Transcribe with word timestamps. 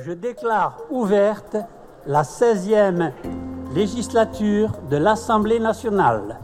Je 0.00 0.12
déclare 0.12 0.78
ouverte 0.88 1.58
la 2.06 2.22
16e 2.22 3.12
législature 3.74 4.72
de 4.90 4.96
l'Assemblée 4.96 5.60
nationale. 5.60 6.40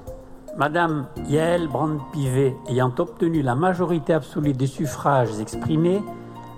Madame 0.59 1.07
Yael 1.29 1.67
Brand-Pivet 1.67 2.55
ayant 2.69 2.93
obtenu 2.99 3.41
la 3.41 3.55
majorité 3.55 4.13
absolue 4.13 4.53
des 4.53 4.67
suffrages 4.67 5.41
exprimés, 5.41 6.03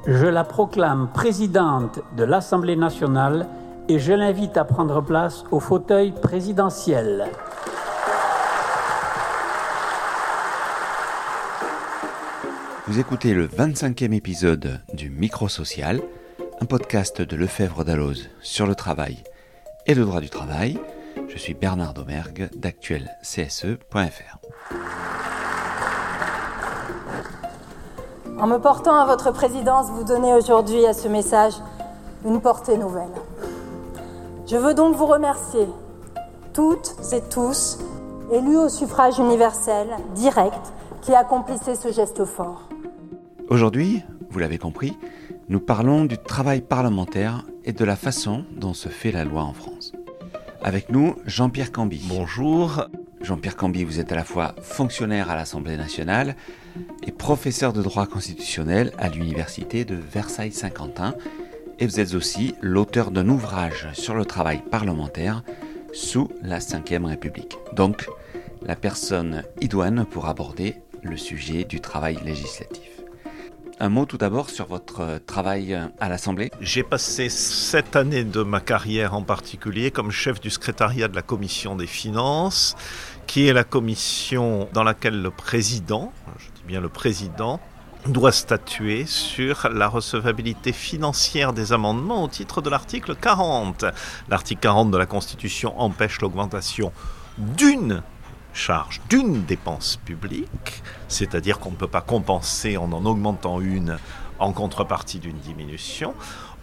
je 0.08 0.26
la 0.26 0.42
proclame 0.42 1.08
présidente 1.14 2.00
de 2.16 2.24
l'Assemblée 2.24 2.74
nationale 2.74 3.46
et 3.88 4.00
je 4.00 4.12
l'invite 4.12 4.56
à 4.56 4.64
prendre 4.64 5.00
place 5.00 5.44
au 5.52 5.60
fauteuil 5.60 6.10
présidentiel. 6.10 7.28
Vous 12.88 12.98
écoutez 12.98 13.32
le 13.32 13.46
25e 13.46 14.12
épisode 14.12 14.80
du 14.92 15.08
Micro 15.08 15.46
Social, 15.48 16.00
un 16.60 16.66
podcast 16.66 17.22
de 17.22 17.36
Lefebvre 17.36 17.84
d'Alloz 17.84 18.28
sur 18.42 18.66
le 18.66 18.74
travail 18.74 19.24
et 19.86 19.94
le 19.94 20.04
droit 20.04 20.20
du 20.20 20.28
travail. 20.28 20.78
Je 21.28 21.38
suis 21.38 21.54
Bernard 21.54 21.94
Domergue 21.94 22.50
d'actuelcse.fr. 22.54 24.38
En 28.38 28.46
me 28.46 28.58
portant 28.58 28.94
à 28.94 29.06
votre 29.06 29.32
présidence, 29.32 29.90
vous 29.90 30.04
donnez 30.04 30.34
aujourd'hui 30.34 30.84
à 30.86 30.92
ce 30.92 31.08
message 31.08 31.54
une 32.26 32.40
portée 32.40 32.76
nouvelle. 32.76 33.12
Je 34.46 34.56
veux 34.56 34.74
donc 34.74 34.96
vous 34.96 35.06
remercier, 35.06 35.66
toutes 36.52 36.94
et 37.12 37.22
tous, 37.30 37.78
élus 38.32 38.58
au 38.58 38.68
suffrage 38.68 39.18
universel, 39.18 39.88
direct, 40.14 40.72
qui 41.00 41.14
accomplissaient 41.14 41.76
ce 41.76 41.90
geste 41.90 42.24
fort. 42.26 42.68
Aujourd'hui, 43.48 44.02
vous 44.30 44.38
l'avez 44.38 44.58
compris, 44.58 44.96
nous 45.50 45.58
parlons 45.58 46.04
du 46.04 46.16
travail 46.16 46.60
parlementaire 46.60 47.44
et 47.64 47.72
de 47.72 47.84
la 47.84 47.96
façon 47.96 48.44
dont 48.56 48.72
se 48.72 48.88
fait 48.88 49.10
la 49.10 49.24
loi 49.24 49.42
en 49.42 49.52
France. 49.52 49.92
Avec 50.62 50.90
nous, 50.90 51.16
Jean-Pierre 51.26 51.72
Camby. 51.72 52.00
Bonjour. 52.08 52.86
Jean-Pierre 53.20 53.56
Camby, 53.56 53.82
vous 53.82 53.98
êtes 53.98 54.12
à 54.12 54.14
la 54.14 54.22
fois 54.22 54.54
fonctionnaire 54.62 55.28
à 55.28 55.34
l'Assemblée 55.34 55.76
nationale 55.76 56.36
et 57.04 57.10
professeur 57.10 57.72
de 57.72 57.82
droit 57.82 58.06
constitutionnel 58.06 58.92
à 58.96 59.08
l'Université 59.08 59.84
de 59.84 59.96
Versailles-Saint-Quentin. 59.96 61.16
Et 61.80 61.86
vous 61.86 61.98
êtes 61.98 62.14
aussi 62.14 62.54
l'auteur 62.60 63.10
d'un 63.10 63.28
ouvrage 63.28 63.88
sur 63.92 64.14
le 64.14 64.24
travail 64.24 64.62
parlementaire 64.70 65.42
sous 65.92 66.30
la 66.42 66.60
Ve 66.60 67.04
République. 67.06 67.58
Donc, 67.74 68.08
la 68.62 68.76
personne 68.76 69.42
idoine 69.60 70.04
pour 70.04 70.26
aborder 70.26 70.76
le 71.02 71.16
sujet 71.16 71.64
du 71.64 71.80
travail 71.80 72.18
législatif. 72.24 72.99
Un 73.82 73.88
mot 73.88 74.04
tout 74.04 74.18
d'abord 74.18 74.50
sur 74.50 74.66
votre 74.66 75.00
euh, 75.00 75.18
travail 75.24 75.72
euh, 75.72 75.86
à 76.00 76.10
l'Assemblée. 76.10 76.50
J'ai 76.60 76.82
passé 76.82 77.30
sept 77.30 77.96
années 77.96 78.24
de 78.24 78.42
ma 78.42 78.60
carrière 78.60 79.14
en 79.14 79.22
particulier 79.22 79.90
comme 79.90 80.10
chef 80.10 80.38
du 80.38 80.50
secrétariat 80.50 81.08
de 81.08 81.14
la 81.14 81.22
Commission 81.22 81.76
des 81.76 81.86
finances, 81.86 82.76
qui 83.26 83.46
est 83.46 83.54
la 83.54 83.64
commission 83.64 84.68
dans 84.74 84.82
laquelle 84.82 85.22
le 85.22 85.30
président, 85.30 86.12
je 86.36 86.44
dis 86.56 86.62
bien 86.66 86.82
le 86.82 86.90
président, 86.90 87.58
doit 88.04 88.32
statuer 88.32 89.06
sur 89.06 89.66
la 89.72 89.88
recevabilité 89.88 90.72
financière 90.72 91.54
des 91.54 91.72
amendements 91.72 92.24
au 92.24 92.28
titre 92.28 92.60
de 92.60 92.68
l'article 92.68 93.14
40. 93.14 93.86
L'article 94.28 94.60
40 94.60 94.90
de 94.90 94.98
la 94.98 95.06
Constitution 95.06 95.80
empêche 95.80 96.20
l'augmentation 96.20 96.92
d'une 97.38 98.02
charge 98.52 99.00
d'une 99.08 99.44
dépense 99.44 99.96
publique, 100.04 100.82
c'est-à-dire 101.08 101.58
qu'on 101.58 101.70
ne 101.70 101.76
peut 101.76 101.86
pas 101.88 102.00
compenser 102.00 102.76
en 102.76 102.92
en 102.92 103.04
augmentant 103.04 103.60
une 103.60 103.98
en 104.38 104.52
contrepartie 104.52 105.18
d'une 105.18 105.38
diminution, 105.38 106.14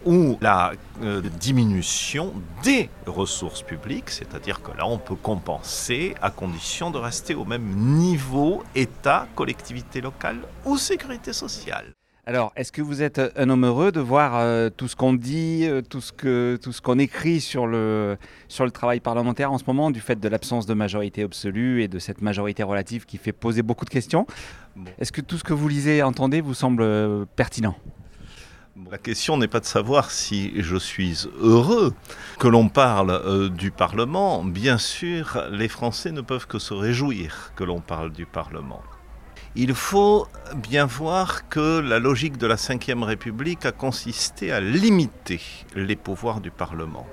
ou 0.06 0.38
la 0.42 0.74
euh, 1.02 1.22
diminution 1.22 2.34
des 2.64 2.90
ressources 3.06 3.62
publiques, 3.62 4.10
c'est-à-dire 4.10 4.62
que 4.62 4.72
là 4.78 4.86
on 4.86 4.98
peut 4.98 5.16
compenser 5.16 6.16
à 6.22 6.30
condition 6.30 6.92
de 6.92 6.98
rester 6.98 7.36
au 7.36 7.46
même 7.46 7.68
niveau 7.76 8.64
État, 8.76 9.28
collectivité 9.36 10.02
locale 10.02 10.40
ou 10.66 10.78
sécurité 10.78 11.34
sociale. 11.34 11.94
Alors, 12.28 12.52
est-ce 12.58 12.74
que 12.74 12.82
vous 12.82 13.02
êtes 13.02 13.22
un 13.38 13.50
homme 13.50 13.64
heureux 13.64 13.94
de 13.94 14.02
voir 14.02 14.36
euh, 14.36 14.70
tout 14.70 14.90
ce 14.90 14.98
qu'on 14.98 15.14
dit, 15.14 15.66
euh, 15.66 15.82
tout 15.82 16.02
ce 16.02 16.12
que 16.12 16.60
tout 16.62 16.74
ce 16.74 16.82
qu'on 16.82 17.00
écrit 17.00 17.40
sur 17.40 17.68
le 17.68 18.18
sur 18.50 18.66
le 18.66 18.72
travail 18.72 19.00
parlementaire 19.00 19.54
en 19.54 19.58
ce 19.58 19.64
moment, 19.66 19.92
du 19.92 20.02
fait 20.02 20.20
de 20.20 20.28
l'absence 20.28 20.66
de 20.66 20.74
majorité 20.74 21.24
absolue 21.24 21.84
et 21.84 21.88
de 21.88 22.00
cette 22.00 22.22
majorité 22.22 22.64
relative 22.64 23.06
qui 23.06 23.18
fait 23.18 23.32
poser 23.32 23.62
beaucoup 23.62 23.86
de 23.86 23.90
questions? 23.90 24.28
Est-ce 25.00 25.14
que 25.14 25.22
tout 25.22 25.38
ce 25.38 25.46
que 25.46 25.54
vous 25.54 25.70
lisez 25.70 26.00
et 26.00 26.04
entendez 26.04 26.42
vous 26.42 26.54
semble 26.54 26.82
euh, 26.82 27.24
pertinent? 27.38 27.78
La 28.92 28.98
question 28.98 29.38
n'est 29.38 29.48
pas 29.48 29.62
de 29.62 29.66
savoir 29.66 30.12
si 30.12 30.52
je 30.62 30.76
suis 30.76 31.30
heureux 31.40 31.94
que 32.40 32.50
l'on 32.50 32.68
parle 32.68 33.54
du 33.56 33.72
Parlement. 33.72 34.44
Bien 34.44 34.78
sûr, 34.78 35.46
les 35.50 35.70
Français 35.70 36.12
ne 36.12 36.20
peuvent 36.20 36.46
que 36.46 36.60
se 36.60 36.74
réjouir 36.74 37.54
que 37.56 37.64
l'on 37.64 37.80
parle 37.80 38.12
du 38.12 38.26
Parlement. 38.26 38.84
Il 39.60 39.74
faut 39.74 40.28
bien 40.56 40.86
voir 40.86 41.50
que 41.50 41.80
la 41.80 41.98
logique 41.98 42.38
de 42.38 42.46
la 42.46 42.58
Ve 42.58 43.02
République 43.02 43.66
a 43.66 43.72
consisté 43.72 44.52
à 44.52 44.60
limiter 44.60 45.42
les 45.76 45.96
pouvoirs 45.96 46.42
du 46.42 46.52
Parlement. 46.52 47.08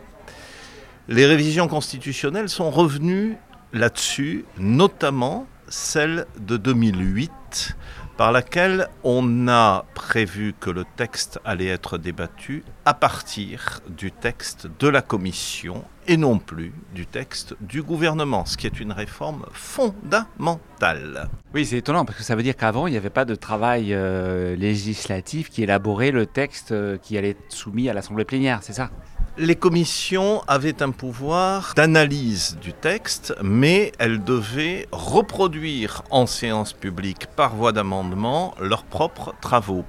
Les 1.08 1.24
révisions 1.24 1.68
constitutionnelles 1.68 2.50
sont 2.50 2.70
revenues 2.70 3.38
là-dessus, 3.72 4.44
notamment 4.58 5.46
celle 5.74 6.26
de 6.38 6.56
2008, 6.56 7.76
par 8.16 8.30
laquelle 8.30 8.88
on 9.02 9.48
a 9.48 9.84
prévu 9.94 10.54
que 10.58 10.70
le 10.70 10.84
texte 10.96 11.40
allait 11.44 11.66
être 11.66 11.98
débattu 11.98 12.62
à 12.84 12.94
partir 12.94 13.80
du 13.88 14.12
texte 14.12 14.68
de 14.78 14.86
la 14.86 15.02
Commission 15.02 15.84
et 16.06 16.16
non 16.16 16.38
plus 16.38 16.72
du 16.94 17.06
texte 17.06 17.56
du 17.60 17.82
gouvernement, 17.82 18.44
ce 18.44 18.56
qui 18.56 18.68
est 18.68 18.78
une 18.78 18.92
réforme 18.92 19.46
fondamentale. 19.52 21.28
Oui, 21.54 21.66
c'est 21.66 21.78
étonnant 21.78 22.04
parce 22.04 22.18
que 22.18 22.24
ça 22.24 22.36
veut 22.36 22.44
dire 22.44 22.56
qu'avant, 22.56 22.86
il 22.86 22.92
n'y 22.92 22.96
avait 22.96 23.10
pas 23.10 23.24
de 23.24 23.34
travail 23.34 23.94
euh, 23.94 24.54
législatif 24.54 25.50
qui 25.50 25.64
élaborait 25.64 26.12
le 26.12 26.26
texte 26.26 26.70
euh, 26.70 26.98
qui 26.98 27.18
allait 27.18 27.30
être 27.30 27.52
soumis 27.52 27.88
à 27.88 27.94
l'Assemblée 27.94 28.24
plénière, 28.24 28.60
c'est 28.62 28.74
ça? 28.74 28.90
Les 29.36 29.56
commissions 29.56 30.42
avaient 30.46 30.82
un 30.82 30.90
pouvoir 30.90 31.72
d'analyse 31.74 32.56
du 32.62 32.72
texte, 32.72 33.34
mais 33.42 33.90
elles 33.98 34.22
devaient 34.22 34.86
reproduire 34.92 36.02
en 36.10 36.26
séance 36.26 36.72
publique 36.72 37.26
par 37.34 37.56
voie 37.56 37.72
d'amendement 37.72 38.54
leurs 38.60 38.84
propres 38.84 39.34
travaux. 39.40 39.84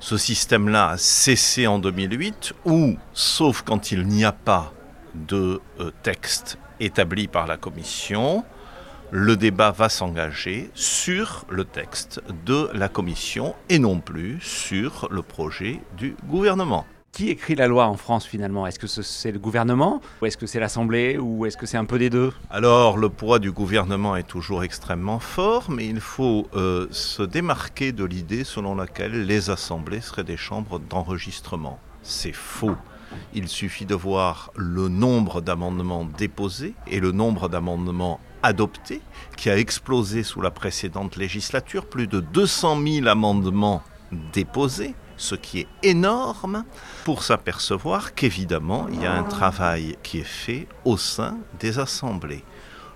Ce 0.00 0.16
système-là 0.16 0.90
a 0.90 0.96
cessé 0.98 1.66
en 1.66 1.78
2008, 1.78 2.54
où, 2.64 2.96
sauf 3.12 3.62
quand 3.62 3.92
il 3.92 4.06
n'y 4.06 4.24
a 4.24 4.32
pas 4.32 4.72
de 5.14 5.60
euh, 5.80 5.90
texte 6.02 6.58
établi 6.80 7.28
par 7.28 7.46
la 7.46 7.56
commission, 7.56 8.44
le 9.12 9.36
débat 9.36 9.70
va 9.70 9.88
s'engager 9.88 10.70
sur 10.74 11.46
le 11.48 11.64
texte 11.64 12.20
de 12.44 12.68
la 12.74 12.88
commission 12.88 13.54
et 13.68 13.78
non 13.78 14.00
plus 14.00 14.40
sur 14.40 15.08
le 15.10 15.22
projet 15.22 15.80
du 15.96 16.16
gouvernement. 16.24 16.84
Qui 17.16 17.30
écrit 17.30 17.54
la 17.54 17.66
loi 17.66 17.86
en 17.86 17.96
France 17.96 18.26
finalement? 18.26 18.66
Est-ce 18.66 18.78
que 18.78 18.86
c'est 18.86 19.32
le 19.32 19.38
gouvernement? 19.38 20.02
Ou 20.20 20.26
est-ce 20.26 20.36
que 20.36 20.44
c'est 20.44 20.60
l'Assemblée? 20.60 21.16
Ou 21.16 21.46
est-ce 21.46 21.56
que 21.56 21.64
c'est 21.64 21.78
un 21.78 21.86
peu 21.86 21.98
des 21.98 22.10
deux? 22.10 22.30
Alors 22.50 22.98
le 22.98 23.08
poids 23.08 23.38
du 23.38 23.52
gouvernement 23.52 24.16
est 24.16 24.28
toujours 24.28 24.62
extrêmement 24.62 25.18
fort, 25.18 25.70
mais 25.70 25.86
il 25.86 26.00
faut 26.00 26.46
euh, 26.54 26.86
se 26.90 27.22
démarquer 27.22 27.92
de 27.92 28.04
l'idée 28.04 28.44
selon 28.44 28.74
laquelle 28.74 29.24
les 29.24 29.48
assemblées 29.48 30.02
seraient 30.02 30.24
des 30.24 30.36
chambres 30.36 30.78
d'enregistrement. 30.78 31.78
C'est 32.02 32.34
faux. 32.34 32.76
Il 33.32 33.48
suffit 33.48 33.86
de 33.86 33.94
voir 33.94 34.50
le 34.54 34.88
nombre 34.88 35.40
d'amendements 35.40 36.04
déposés 36.04 36.74
et 36.86 37.00
le 37.00 37.12
nombre 37.12 37.48
d'amendements 37.48 38.20
adoptés 38.42 39.00
qui 39.38 39.48
a 39.48 39.56
explosé 39.56 40.22
sous 40.22 40.42
la 40.42 40.50
précédente 40.50 41.16
législature. 41.16 41.86
Plus 41.86 42.08
de 42.08 42.20
200 42.20 42.78
000 42.86 43.06
amendements 43.06 43.82
déposés 44.34 44.94
ce 45.16 45.34
qui 45.34 45.60
est 45.60 45.68
énorme, 45.82 46.64
pour 47.04 47.22
s'apercevoir 47.22 48.14
qu'évidemment, 48.14 48.86
il 48.92 49.02
y 49.02 49.06
a 49.06 49.14
un 49.14 49.22
travail 49.22 49.96
qui 50.02 50.18
est 50.18 50.24
fait 50.24 50.68
au 50.84 50.96
sein 50.96 51.38
des 51.58 51.78
assemblées. 51.78 52.44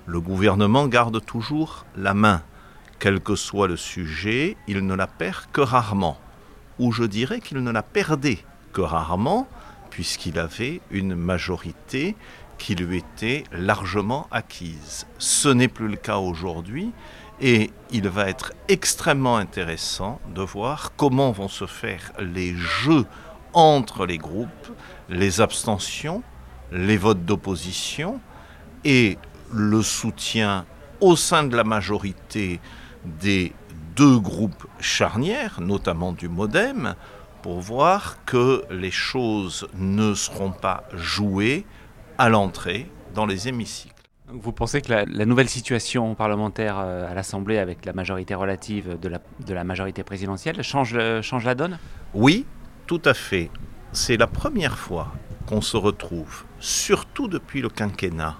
Le 0.06 0.20
gouvernement 0.20 0.86
garde 0.88 1.24
toujours 1.24 1.86
la 1.96 2.14
main. 2.14 2.42
Quel 2.98 3.20
que 3.20 3.34
soit 3.34 3.68
le 3.68 3.76
sujet, 3.76 4.56
il 4.66 4.86
ne 4.86 4.94
la 4.94 5.06
perd 5.06 5.46
que 5.52 5.60
rarement. 5.60 6.18
Ou 6.78 6.92
je 6.92 7.04
dirais 7.04 7.40
qu'il 7.40 7.62
ne 7.62 7.70
la 7.70 7.82
perdait 7.82 8.38
que 8.72 8.80
rarement, 8.80 9.48
puisqu'il 9.90 10.38
avait 10.38 10.80
une 10.90 11.14
majorité 11.14 12.16
qui 12.58 12.74
lui 12.74 12.98
était 12.98 13.44
largement 13.52 14.28
acquise. 14.30 15.06
Ce 15.18 15.48
n'est 15.48 15.68
plus 15.68 15.88
le 15.88 15.96
cas 15.96 16.18
aujourd'hui, 16.18 16.92
et 17.40 17.70
il 17.90 18.08
va 18.08 18.28
être 18.28 18.52
extrêmement 18.68 19.36
intéressant 19.36 20.20
de 20.34 20.42
voir 20.42 20.92
comment 20.96 21.32
vont 21.32 21.48
se 21.48 21.66
faire 21.66 22.12
les 22.18 22.54
jeux 22.54 23.06
entre 23.52 24.06
les 24.06 24.18
groupes, 24.18 24.68
les 25.08 25.40
abstentions, 25.40 26.22
les 26.70 26.96
votes 26.96 27.24
d'opposition 27.24 28.20
et 28.84 29.18
le 29.52 29.82
soutien 29.82 30.66
au 31.00 31.16
sein 31.16 31.44
de 31.44 31.56
la 31.56 31.64
majorité 31.64 32.60
des 33.04 33.52
deux 33.96 34.18
groupes 34.18 34.66
charnières, 34.78 35.60
notamment 35.60 36.12
du 36.12 36.28
Modem, 36.28 36.94
pour 37.42 37.60
voir 37.60 38.24
que 38.24 38.64
les 38.70 38.90
choses 38.90 39.66
ne 39.74 40.14
seront 40.14 40.52
pas 40.52 40.84
jouées 40.94 41.64
à 42.18 42.28
l'entrée 42.28 42.90
dans 43.14 43.26
les 43.26 43.48
hémicycles. 43.48 43.99
Vous 44.32 44.52
pensez 44.52 44.80
que 44.80 44.92
la, 44.92 45.26
nouvelle 45.26 45.48
situation 45.48 46.14
parlementaire 46.14 46.78
euh, 46.78 47.10
à 47.10 47.14
l'Assemblée 47.14 47.58
avec 47.58 47.84
la 47.84 47.92
majorité 47.92 48.34
relative 48.34 48.98
de 49.00 49.54
la, 49.54 49.64
majorité 49.64 50.04
présidentielle 50.04 50.62
change, 50.62 50.96
change 51.22 51.44
la 51.44 51.54
donne? 51.54 51.78
Oui, 52.14 52.46
tout 52.86 53.02
à 53.04 53.14
fait. 53.14 53.50
C'est 53.92 54.16
la 54.16 54.28
première 54.28 54.78
fois 54.78 55.12
qu'on 55.46 55.60
se 55.60 55.76
retrouve, 55.76 56.44
surtout 56.60 57.26
depuis 57.26 57.60
le 57.60 57.68
quinquennat, 57.68 58.36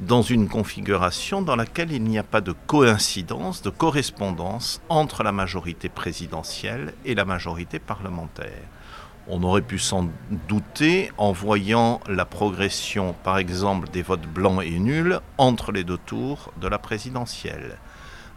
dans 0.00 0.22
une 0.22 0.48
configuration 0.48 1.42
dans 1.42 1.56
laquelle 1.56 1.92
il 1.92 2.04
n'y 2.04 2.18
a 2.18 2.22
pas 2.22 2.40
de 2.40 2.52
coïncidence, 2.66 3.60
de 3.62 3.70
correspondance 3.70 4.80
entre 4.88 5.22
la 5.22 5.32
majorité 5.32 5.88
présidentielle 5.88 6.94
et 7.04 7.14
la 7.14 7.24
majorité 7.24 7.78
parlementaire. 7.78 8.62
On 9.30 9.42
aurait 9.42 9.62
pu 9.62 9.78
s'en 9.78 10.08
douter 10.48 11.12
en 11.18 11.32
voyant 11.32 12.00
la 12.08 12.24
progression, 12.24 13.14
par 13.24 13.36
exemple, 13.36 13.88
des 13.90 14.02
votes 14.02 14.26
blancs 14.26 14.62
et 14.64 14.78
nuls 14.78 15.20
entre 15.36 15.70
les 15.70 15.84
deux 15.84 15.98
tours 15.98 16.50
de 16.60 16.66
la 16.66 16.78
présidentielle. 16.78 17.76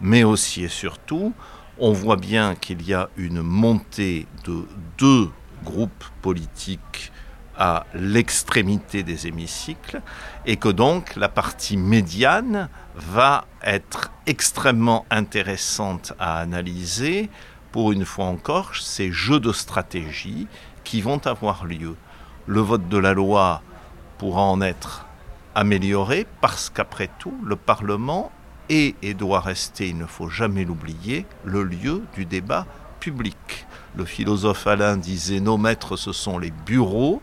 Mais 0.02 0.24
aussi 0.24 0.66
et 0.66 0.68
surtout, 0.68 1.34
on 1.80 1.94
voit 1.94 2.18
bien 2.18 2.56
qu'il 2.56 2.86
y 2.86 2.94
a 2.94 3.10
une 3.16 3.42
montée 3.42 4.28
de 4.44 4.66
deux 4.98 5.30
groupes 5.64 6.06
politiques 6.22 7.12
à 7.58 7.86
l'extrémité 7.94 9.04
des 9.04 9.28
hémicycles 9.28 10.02
et 10.46 10.58
que 10.58 10.70
donc 10.70 11.16
la 11.16 11.30
partie 11.30 11.78
médiane 11.78 12.70
va 12.96 13.46
être 13.64 14.12
extrêmement 14.26 15.06
intéressante 15.10 16.14
à 16.20 16.40
analyser 16.40 17.30
pour 17.72 17.92
une 17.92 18.06
fois 18.06 18.26
encore 18.26 18.76
ces 18.76 19.12
jeux 19.12 19.40
de 19.40 19.52
stratégie 19.54 20.48
qui 20.92 21.00
vont 21.00 21.26
avoir 21.26 21.64
lieu. 21.64 21.96
Le 22.48 22.60
vote 22.60 22.90
de 22.90 22.98
la 22.98 23.14
loi 23.14 23.62
pourra 24.18 24.42
en 24.42 24.60
être 24.60 25.06
amélioré 25.56 26.28
parce 26.42 26.70
qu'après 26.70 27.10
tout, 27.18 27.34
le 27.46 27.56
Parlement 27.56 28.30
est 28.68 28.98
et 29.02 29.14
doit 29.14 29.40
rester, 29.40 29.88
il 29.88 29.98
ne 29.98 30.06
faut 30.06 30.28
jamais 30.28 30.66
l'oublier, 30.66 31.26
le 31.46 31.64
lieu 31.64 32.04
du 32.14 32.26
débat 32.26 32.66
public. 33.00 33.66
Le 33.96 34.04
philosophe 34.04 34.68
Alain 34.68 34.98
disait 34.98 35.40
nos 35.40 35.58
maîtres 35.58 35.96
ce 35.96 36.12
sont 36.12 36.38
les 36.38 36.52
bureaux. 36.52 37.22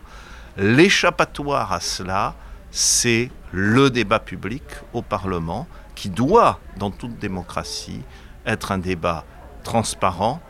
L'échappatoire 0.57 1.71
à 1.71 1.79
cela, 1.79 2.33
c'est 2.71 3.29
le 3.51 3.91
débat 3.91 4.19
public 4.19 4.63
au 4.93 5.03
Parlement 5.03 5.67
qui 5.93 6.09
doit, 6.09 6.59
dans 6.77 6.89
toute 6.89 7.19
démocratie, 7.19 8.01
être 8.47 8.71
un 8.71 8.79
débat 8.79 9.25
transparent 9.63 10.41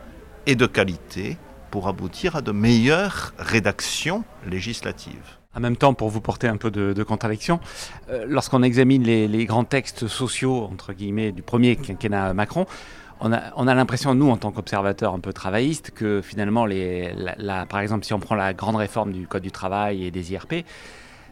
et 0.46 0.54
de 0.54 0.64
qualité 0.64 1.36
pour 1.70 1.88
aboutir 1.88 2.36
à 2.36 2.42
de 2.42 2.52
meilleures 2.52 3.32
rédactions 3.38 4.24
législatives. 4.46 5.38
En 5.54 5.60
même 5.60 5.76
temps, 5.76 5.94
pour 5.94 6.10
vous 6.10 6.20
porter 6.20 6.46
un 6.46 6.56
peu 6.56 6.70
de, 6.70 7.02
contradiction, 7.02 7.58
euh, 8.08 8.24
lorsqu'on 8.28 8.62
examine 8.62 9.02
les, 9.02 9.44
grands 9.46 9.64
textes 9.64 10.06
sociaux, 10.06 10.68
entre 10.70 10.92
guillemets, 10.92 11.32
du 11.32 11.42
premier 11.42 11.74
quinquennat 11.76 12.34
Macron, 12.34 12.66
on 13.22 13.32
a, 13.32 13.74
l'impression, 13.74 14.14
nous, 14.14 14.30
en 14.30 14.38
tant 14.38 14.50
qu'observateurs 14.50 15.12
un 15.12 15.20
peu 15.20 15.34
travaillistes, 15.34 15.90
que 15.90 16.22
finalement, 16.22 16.64
les, 16.64 17.12
par 17.68 17.80
exemple, 17.80 18.06
si 18.06 18.14
on 18.14 18.18
prend 18.18 18.34
la 18.34 18.54
grande 18.54 18.76
réforme 18.76 19.12
du 19.12 19.26
Code 19.26 19.42
du 19.42 19.50
travail 19.50 20.06
et 20.06 20.10
des 20.10 20.32
IRP, 20.32 20.64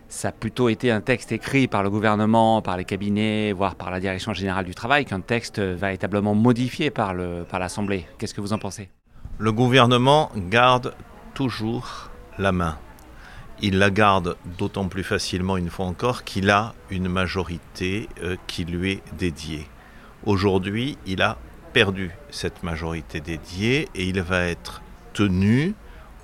ça 0.09 0.29
a 0.29 0.33
plutôt 0.33 0.69
été 0.69 0.91
un 0.91 1.01
texte 1.01 1.33
écrit 1.33 1.67
par 1.67 1.83
le 1.83 1.89
gouvernement, 1.89 2.61
par 2.61 2.77
les 2.77 2.85
cabinets, 2.85 3.53
voire 3.53 3.75
par 3.75 3.91
la 3.91 4.01
direction 4.01 4.35
générale 4.35 4.67
du 4.67 4.75
travail, 4.75 5.07
qu'un 5.07 5.21
texte 5.21 5.61
véritablement 5.61 6.35
modifié 6.35 6.91
par 6.91 7.15
l'Assemblée. 7.15 8.07
Qu'est-ce 8.19 8.35
que 8.35 8.43
vous 8.43 8.53
en 8.53 8.59
pensez? 8.59 8.91
Le 9.39 9.53
gouvernement 9.53 10.33
garde 10.35 10.95
toujours 11.33 12.11
la 12.39 12.51
main. 12.51 12.77
Il 13.61 13.79
la 13.79 13.91
garde 13.91 14.37
d'autant 14.59 14.89
plus 14.89 15.05
facilement 15.05 15.57
une 15.57 15.71
fois 15.71 15.87
encore 15.87 16.25
qu'il 16.25 16.51
a 16.51 16.75
une 16.91 17.09
majorité 17.09 18.09
euh, 18.23 18.37
qui 18.49 18.65
lui 18.65 18.93
est 18.93 19.03
dédiée. 19.17 19.69
Aujourd'hui, 20.25 20.99
il 21.07 21.23
a 21.23 21.39
perdu 21.73 22.11
cette 22.31 22.65
majorité 22.65 23.21
dédiée 23.21 23.89
et 23.95 24.09
il 24.09 24.21
va 24.23 24.43
être 24.43 24.83
tenu 25.13 25.75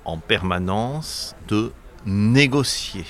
en 0.03 0.17
permanence 0.17 1.35
de 1.47 1.71
négocier. 2.05 3.05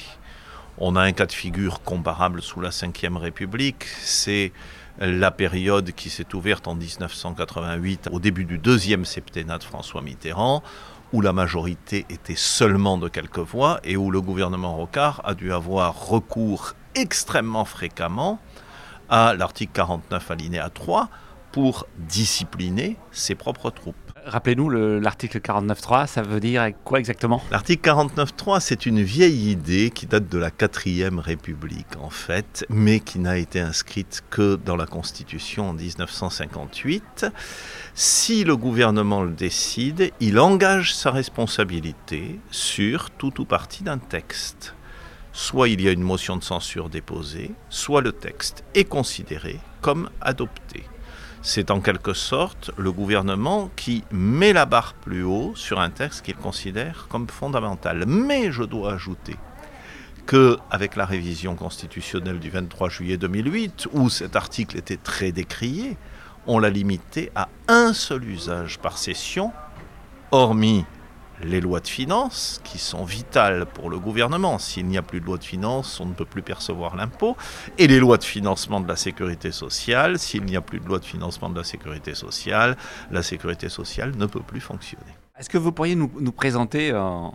On 0.77 0.97
a 0.97 1.01
un 1.01 1.13
cas 1.13 1.25
de 1.25 1.31
figure 1.31 1.81
comparable 1.83 2.41
sous 2.41 2.59
la 2.59 2.69
Ve 2.69 3.15
République, 3.15 3.85
c'est 3.85 4.51
la 4.99 5.31
période 5.31 5.91
qui 5.93 6.09
s'est 6.09 6.35
ouverte 6.35 6.67
en 6.67 6.75
1988, 6.75 8.09
au 8.11 8.19
début 8.19 8.43
du 8.43 8.57
deuxième 8.57 9.05
septennat 9.05 9.57
de 9.57 9.63
François 9.63 10.01
Mitterrand, 10.01 10.63
où 11.13 11.21
la 11.21 11.31
majorité 11.31 12.05
était 12.09 12.35
seulement 12.35 12.97
de 12.97 13.07
quelques 13.07 13.39
voix 13.39 13.79
et 13.85 13.95
où 13.95 14.11
le 14.11 14.19
gouvernement 14.19 14.75
Rocard 14.75 15.21
a 15.23 15.33
dû 15.33 15.53
avoir 15.53 16.09
recours 16.09 16.73
extrêmement 16.93 17.63
fréquemment 17.63 18.39
à 19.07 19.33
l'article 19.33 19.71
49 19.73 20.31
alinéa 20.31 20.69
3 20.69 21.07
pour 21.53 21.87
discipliner 21.97 22.97
ses 23.11 23.35
propres 23.35 23.69
troupes. 23.69 24.04
Rappelez-nous 24.27 24.71
l'article 24.99 25.39
49.3, 25.39 26.07
ça 26.07 26.23
veut 26.23 26.39
dire 26.39 26.69
quoi 26.83 26.97
exactement? 26.97 27.43
L'article 27.51 27.87
49.3, 27.87 28.59
c'est 28.59 28.87
une 28.87 29.03
vieille 29.03 29.51
idée 29.51 29.91
qui 29.93 30.07
date 30.07 30.27
de 30.29 30.39
la 30.39 30.49
4ème 30.49 31.19
République 31.19 31.95
en 32.01 32.09
fait, 32.09 32.65
mais 32.69 32.99
qui 32.99 33.19
n'a 33.19 33.37
été 33.37 33.59
inscrite 33.59 34.23
que 34.31 34.55
dans 34.55 34.75
la 34.75 34.87
Constitution 34.87 35.69
en 35.69 35.73
1958. 35.73 37.27
Si 37.93 38.43
le 38.43 38.57
gouvernement 38.57 39.21
le 39.21 39.31
décide, 39.31 40.11
il 40.19 40.39
engage 40.39 40.95
sa 40.95 41.11
responsabilité 41.11 42.39
sur 42.49 43.11
tout 43.11 43.39
ou 43.39 43.45
partie 43.45 43.83
d'un 43.83 43.99
texte. 43.99 44.73
Soit 45.33 45.69
il 45.69 45.81
y 45.81 45.87
a 45.87 45.91
une 45.91 46.01
motion 46.01 46.35
de 46.35 46.43
censure 46.43 46.89
déposée, 46.89 47.51
soit 47.69 48.01
le 48.01 48.11
texte 48.11 48.63
est 48.73 48.85
considéré 48.85 49.59
comme 49.81 50.09
adopté 50.19 50.83
c'est 51.45 51.69
en 51.69 51.79
quelque 51.79 52.13
sorte 52.13 52.71
le 52.75 52.91
gouvernement 52.91 53.69
qui 53.75 54.03
met 54.09 54.51
la 54.51 54.65
barre 54.65 54.95
plus 54.95 55.21
haut 55.21 55.53
sur 55.55 55.79
un 55.79 55.91
texte 55.91 56.25
qu'il 56.25 56.35
considère 56.35 57.05
comme 57.07 57.27
fondamental. 57.27 58.05
Mais 58.07 58.51
je 58.51 58.63
dois 58.63 58.93
ajouter 58.93 59.35
que 60.25 60.57
avec 60.71 60.95
la 60.95 61.05
révision 61.05 61.53
constitutionnelle 61.53 62.39
du 62.39 62.49
23 62.49 62.89
juillet 62.89 63.17
2008, 63.17 63.89
où 63.93 64.09
cet 64.09 64.35
article 64.35 64.75
était 64.75 64.97
très 64.97 65.31
décrié, 65.31 65.97
on 66.47 66.57
l'a 66.57 66.71
limité 66.71 67.31
à 67.35 67.47
un 67.67 67.93
seul 67.93 68.23
usage 68.23 68.79
par 68.79 68.97
session, 68.97 69.51
hormis 70.31 70.83
les 71.43 71.61
lois 71.61 71.79
de 71.79 71.87
finances, 71.87 72.61
qui 72.63 72.77
sont 72.77 73.03
vitales 73.03 73.65
pour 73.65 73.89
le 73.89 73.99
gouvernement. 73.99 74.57
S'il 74.57 74.85
n'y 74.85 74.97
a 74.97 75.01
plus 75.01 75.19
de 75.19 75.25
loi 75.25 75.37
de 75.37 75.43
finances, 75.43 75.99
on 75.99 76.05
ne 76.05 76.13
peut 76.13 76.25
plus 76.25 76.41
percevoir 76.41 76.95
l'impôt. 76.95 77.35
Et 77.77 77.87
les 77.87 77.99
lois 77.99 78.17
de 78.17 78.23
financement 78.23 78.79
de 78.79 78.87
la 78.87 78.95
sécurité 78.95 79.51
sociale, 79.51 80.19
s'il 80.19 80.43
n'y 80.43 80.55
a 80.55 80.61
plus 80.61 80.79
de 80.79 80.85
loi 80.85 80.99
de 80.99 81.05
financement 81.05 81.49
de 81.49 81.57
la 81.57 81.63
sécurité 81.63 82.15
sociale, 82.15 82.77
la 83.11 83.23
sécurité 83.23 83.69
sociale 83.69 84.13
ne 84.17 84.25
peut 84.25 84.41
plus 84.41 84.61
fonctionner. 84.61 85.03
Est-ce 85.37 85.49
que 85.49 85.57
vous 85.57 85.73
pourriez 85.73 85.95
nous, 85.95 86.07
présenter 86.31 86.93
en, 86.93 87.33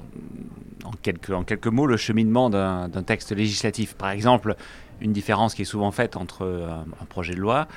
quelques, 1.02 1.66
mots 1.66 1.86
le 1.86 1.98
cheminement 1.98 2.48
d'un 2.48 3.02
texte 3.02 3.32
législatif? 3.32 3.94
Par 3.94 4.10
exemple, 4.10 4.56
une 5.02 5.12
différence 5.12 5.54
qui 5.54 5.62
est 5.62 5.66
souvent 5.66 5.90
faite 5.90 6.16
entre 6.16 6.46
un 7.00 7.04
projet 7.04 7.34
de 7.34 7.40
loi 7.40 7.68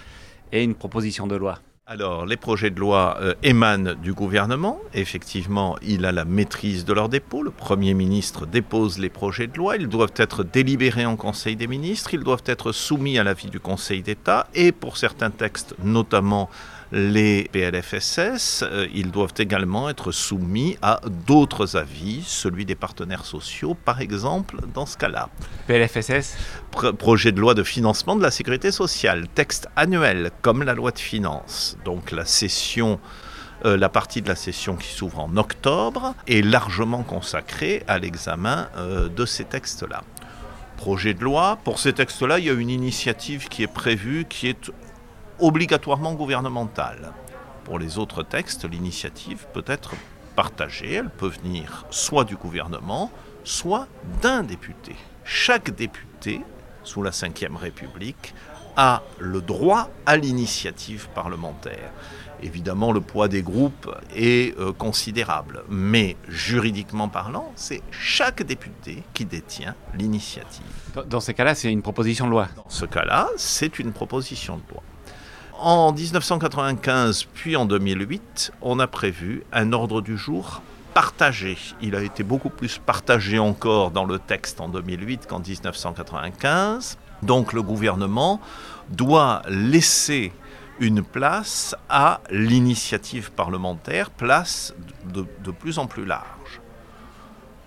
et 0.53 0.63
une 0.63 0.75
proposition 0.75 1.27
de 1.27 1.36
loi 1.36 1.60
alors, 1.86 2.25
les 2.25 2.38
projets 2.38 2.70
de 2.70 2.80
loi 2.80 3.18
euh, 3.20 3.34
émanent 3.44 3.94
du 3.96 4.13
gouvernement. 4.13 4.80
Effectivement, 4.94 5.75
il 5.82 6.06
a 6.06 6.13
la 6.13 6.24
maîtrise 6.24 6.86
de 6.86 6.94
leur 6.94 7.10
dépôt. 7.10 7.44
Le 7.44 7.52
Premier 7.52 7.94
ministre 7.94 8.46
dépose 8.46 9.00
les 9.00 9.10
projets 9.10 9.48
de 9.48 9.58
loi. 9.58 9.75
Ils 9.75 9.90
doivent 9.90 10.13
être 10.16 10.46
délibérés 10.46 11.06
en 11.06 11.18
Conseil 11.18 11.58
des 11.58 11.68
ministres. 11.68 12.13
Ils 12.13 12.24
doivent 12.24 12.44
être 12.46 12.72
soumis 12.72 13.20
à 13.20 13.25
l'avis 13.25 13.50
du 13.50 13.60
Conseil 13.60 14.02
d'État. 14.02 14.48
Et 14.54 14.72
pour 14.72 14.96
certains 14.96 15.30
textes, 15.30 15.75
notamment 15.84 16.50
les 16.94 17.50
PLFSS, 17.52 18.64
euh, 18.64 18.88
ils 18.94 19.10
doivent 19.10 19.34
également 19.38 19.90
être 19.90 20.12
soumis 20.12 20.78
à 20.84 21.02
d'autres 21.26 21.76
avis, 21.76 22.24
celui 22.24 22.66
des 22.66 22.76
partenaires 22.76 23.26
sociaux 23.26 23.74
par 23.74 24.00
exemple 24.00 24.58
dans 24.76 24.86
ce 24.86 24.96
cas-là. 24.98 25.30
PLFSS 25.68 26.38
Projet 27.00 27.32
de 27.32 27.40
loi 27.40 27.56
de 27.56 27.64
financement 27.64 28.16
de 28.16 28.22
la 28.22 28.30
sécurité 28.30 28.72
sociale, 28.72 29.28
texte 29.34 29.68
annuel 29.76 30.30
comme 30.44 30.62
la 30.62 30.76
loi 30.76 30.92
de 30.92 31.00
finances. 31.00 31.78
Donc 31.84 32.12
la 32.12 32.26
session 32.26 33.00
euh, 33.66 33.76
la 33.76 33.90
partie 33.90 34.22
de 34.22 34.28
la 34.28 34.36
session 34.36 34.76
qui 34.76 34.90
s'ouvre 34.90 35.20
en 35.20 35.36
octobre 35.38 36.14
est 36.28 36.46
largement 36.46 37.02
consacrée 37.02 37.82
à 37.88 37.98
l'examen 37.98 38.68
euh, 38.78 39.10
de 39.10 39.26
ces 39.26 39.46
textes-là. 39.46 40.04
Projet 40.78 41.14
de 41.14 41.24
loi, 41.24 41.58
pour 41.64 41.80
ces 41.80 41.94
textes-là, 41.94 42.40
il 42.40 42.46
y 42.46 42.50
a 42.50 42.54
une 42.54 42.70
initiative 42.70 43.48
qui 43.48 43.64
est 43.64 43.74
prévue, 43.74 44.26
qui 44.28 44.50
est 44.50 44.72
obligatoirement 45.40 46.13
gouvernementale. 46.13 47.13
Pour 47.63 47.80
les 47.80 47.98
autres 47.98 48.24
textes, 48.24 48.70
l'initiative 48.70 49.46
peut 49.54 49.63
être 49.68 49.92
partagée, 50.36 50.94
elle 50.94 51.10
peut 51.10 51.30
venir 51.30 51.86
soit 51.90 52.25
du 52.25 52.36
gouvernement, 52.36 53.12
soit 53.44 53.88
d'un 54.22 54.44
député. 54.44 54.96
Chaque 55.24 55.72
député, 55.75 56.42
sous 56.84 57.02
la 57.02 57.12
Ve 57.12 57.56
République, 57.56 58.34
a 58.75 59.04
le 59.20 59.42
droit 59.42 59.90
à 60.06 60.18
l'initiative 60.18 61.08
parlementaire. 61.13 61.92
Évidemment, 62.42 62.92
le 62.92 63.00
poids 63.00 63.30
des 63.30 63.42
groupes 63.42 63.90
est 64.13 64.58
euh, 64.60 64.74
considérable, 64.74 65.63
mais 65.70 66.18
juridiquement 66.28 67.08
parlant, 67.08 67.54
c'est 67.56 67.82
chaque 67.92 68.44
député 68.44 69.04
qui 69.13 69.24
détient 69.24 69.75
l'initiative. 69.98 70.66
Dans 71.08 71.22
ces 71.22 71.34
cas-là, 71.34 71.56
c'est 71.56 71.72
une 71.72 71.82
proposition 71.82 72.25
de 72.25 72.32
loi. 72.32 72.50
Dans 72.58 72.66
ce 72.68 72.86
cas-là, 72.86 73.30
c'est 73.38 73.80
une 73.80 73.94
proposition 73.94 74.58
de 74.58 74.63
loi. 74.74 74.84
En 75.65 75.93
1995 75.93 77.24
puis 77.34 77.55
en 77.55 77.65
2008, 77.65 78.51
on 78.62 78.79
a 78.79 78.88
prévu 78.88 79.46
un 79.53 79.72
ordre 79.72 80.01
du 80.01 80.17
jour 80.17 80.62
partagé. 80.93 81.58
Il 81.82 81.96
a 81.96 82.03
été 82.03 82.22
beaucoup 82.22 82.50
plus 82.50 82.79
partagé 82.79 83.39
encore 83.39 83.91
dans 83.91 84.03
le 84.03 84.20
texte 84.20 84.60
en 84.60 84.67
2008 84.67 85.25
qu'en 85.25 85.39
1995. 85.39 86.98
Donc 87.22 87.53
le 87.53 87.62
gouvernement 87.62 88.41
doit 88.89 89.41
laisser 89.48 90.34
une 90.82 91.01
place 91.01 91.77
à 91.88 92.20
l'initiative 92.29 93.32
parlementaire, 93.32 94.10
place 94.10 94.74
de, 95.13 95.25
de, 95.46 95.51
plus 95.51 95.79
en 95.79 95.88
plus 95.88 96.03
large. 96.03 96.60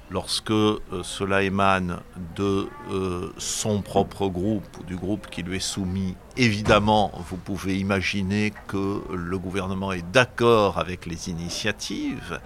Lorsque 0.08 0.52
euh, 0.52 0.78
cela 1.02 1.42
émane 1.42 1.98
de 2.36 2.68
euh, 2.90 3.32
son 3.38 3.82
propre 3.82 4.28
groupe, 4.28 4.64
ou 4.80 4.84
du 4.84 4.94
groupe 4.94 5.26
qui 5.28 5.42
lui 5.42 5.56
est 5.56 5.60
soumis, 5.60 6.14
évidemment, 6.36 7.10
vous 7.28 7.36
pouvez 7.36 7.76
imaginer 7.78 8.52
que 8.68 9.02
le 9.12 9.38
gouvernement 9.38 9.92
est 9.92 10.08
d'accord 10.12 10.78
avec 10.78 11.06
les 11.06 11.28
initiatives, 11.28 12.40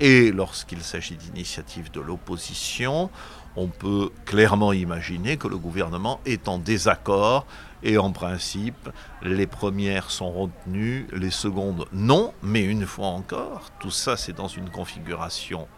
et 0.00 0.32
lorsqu'il 0.32 0.82
s'agit 0.82 1.14
d'initiatives 1.14 1.90
de 1.92 2.00
l'opposition, 2.00 3.10
on 3.54 3.68
peut 3.68 4.10
clairement 4.24 4.72
imaginer 4.72 5.36
que 5.36 5.46
le 5.46 5.56
gouvernement 5.56 6.20
est 6.26 6.48
en 6.48 6.58
désaccord 6.58 7.46
et 7.84 7.98
en 7.98 8.10
principe, 8.10 8.88
les 9.22 9.46
premières 9.46 10.10
sont 10.10 10.32
retenues, 10.32 11.06
les 11.12 11.30
secondes 11.30 11.86
non, 11.92 12.32
mais 12.42 12.62
une 12.62 12.86
fois 12.86 13.08
encore, 13.08 13.70
tout 13.78 13.92
ça 13.92 14.16
c'est 14.16 14.32
dans 14.32 14.48
une 14.48 14.70
configuration 14.70 15.68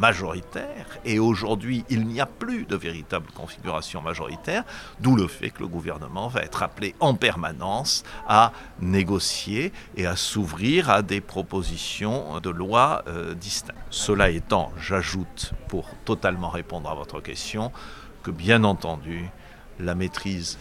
majoritaire, 0.00 0.86
et 1.04 1.18
aujourd'hui 1.18 1.84
il 1.90 2.06
n'y 2.06 2.20
a 2.20 2.26
plus 2.26 2.64
de 2.64 2.74
véritable 2.74 3.30
configuration 3.32 4.00
majoritaire, 4.00 4.64
d'où 4.98 5.14
le 5.14 5.28
fait 5.28 5.50
que 5.50 5.60
le 5.60 5.68
gouvernement 5.68 6.28
va 6.28 6.40
être 6.40 6.62
appelé 6.62 6.94
en 7.00 7.14
permanence 7.14 8.02
à 8.26 8.52
négocier 8.80 9.72
et 9.96 10.06
à 10.06 10.16
s'ouvrir 10.16 10.88
à 10.88 11.02
des 11.02 11.20
propositions 11.20 12.40
de 12.40 12.50
loi 12.50 13.04
euh, 13.08 13.34
distinctes. 13.34 13.76
Cela 13.90 14.30
étant, 14.30 14.72
j'ajoute, 14.80 15.52
pour 15.68 15.90
totalement 16.06 16.48
répondre 16.48 16.88
à 16.88 16.94
votre 16.94 17.20
question, 17.20 17.70
que 18.22 18.30
bien 18.30 18.64
entendu, 18.64 19.28
la 19.78 19.94
maîtrise 19.94 20.58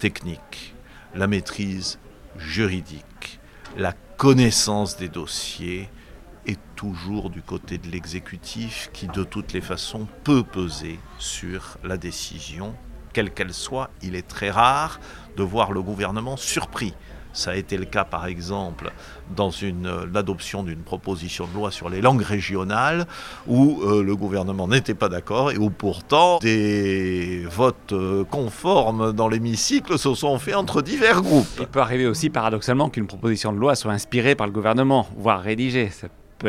technique, 0.00 0.74
la 1.14 1.28
maîtrise 1.28 2.00
juridique, 2.36 3.38
la 3.76 3.92
connaissance 4.16 4.96
des 4.96 5.08
dossiers 5.08 5.88
est 6.46 6.60
toujours 6.76 7.30
du 7.30 7.42
côté 7.42 7.78
de 7.78 7.88
l'exécutif 7.88 8.90
qui 8.92 9.06
de 9.06 9.24
toutes 9.24 9.52
les 9.52 9.60
façons 9.60 10.06
peut 10.24 10.42
peser 10.42 10.98
sur 11.18 11.78
la 11.84 11.96
décision, 11.96 12.74
quelle 13.12 13.32
qu'elle 13.32 13.54
soit. 13.54 13.90
Il 14.02 14.14
est 14.14 14.26
très 14.26 14.50
rare 14.50 15.00
de 15.36 15.42
voir 15.42 15.72
le 15.72 15.82
gouvernement 15.82 16.36
surpris 16.36 16.94
ça 17.32 17.52
a 17.52 17.54
été 17.54 17.76
le 17.76 17.84
cas, 17.84 18.04
par 18.04 18.26
exemple, 18.26 18.92
dans 19.34 19.50
l'adoption 20.12 20.62
d'une 20.62 20.82
proposition 20.82 21.46
de 21.46 21.54
loi 21.54 21.70
sur 21.70 21.88
les 21.88 22.00
langues 22.00 22.22
régionales, 22.22 23.06
où 23.46 23.80
euh, 23.82 24.02
le 24.02 24.14
gouvernement 24.16 24.68
n'était 24.68 24.94
pas 24.94 25.08
d'accord 25.08 25.50
et 25.50 25.56
où 25.56 25.70
pourtant 25.70 26.38
des 26.38 27.44
votes 27.50 27.92
euh, 27.92 28.24
conformes 28.24 29.12
dans 29.12 29.28
l'hémicycle 29.28 29.98
se 29.98 30.14
sont 30.14 30.38
faits 30.38 30.56
entre 30.56 30.82
divers 30.82 31.22
groupes. 31.22 31.46
Il 31.58 31.66
peut 31.66 31.80
arriver 31.80 32.06
aussi, 32.06 32.28
paradoxalement, 32.28 32.90
qu'une 32.90 33.06
proposition 33.06 33.52
de 33.52 33.58
loi 33.58 33.74
soit 33.74 33.92
inspirée 33.92 34.34
par 34.34 34.46
le 34.46 34.52
gouvernement, 34.52 35.06
voire 35.16 35.40
rédigée. 35.40 35.90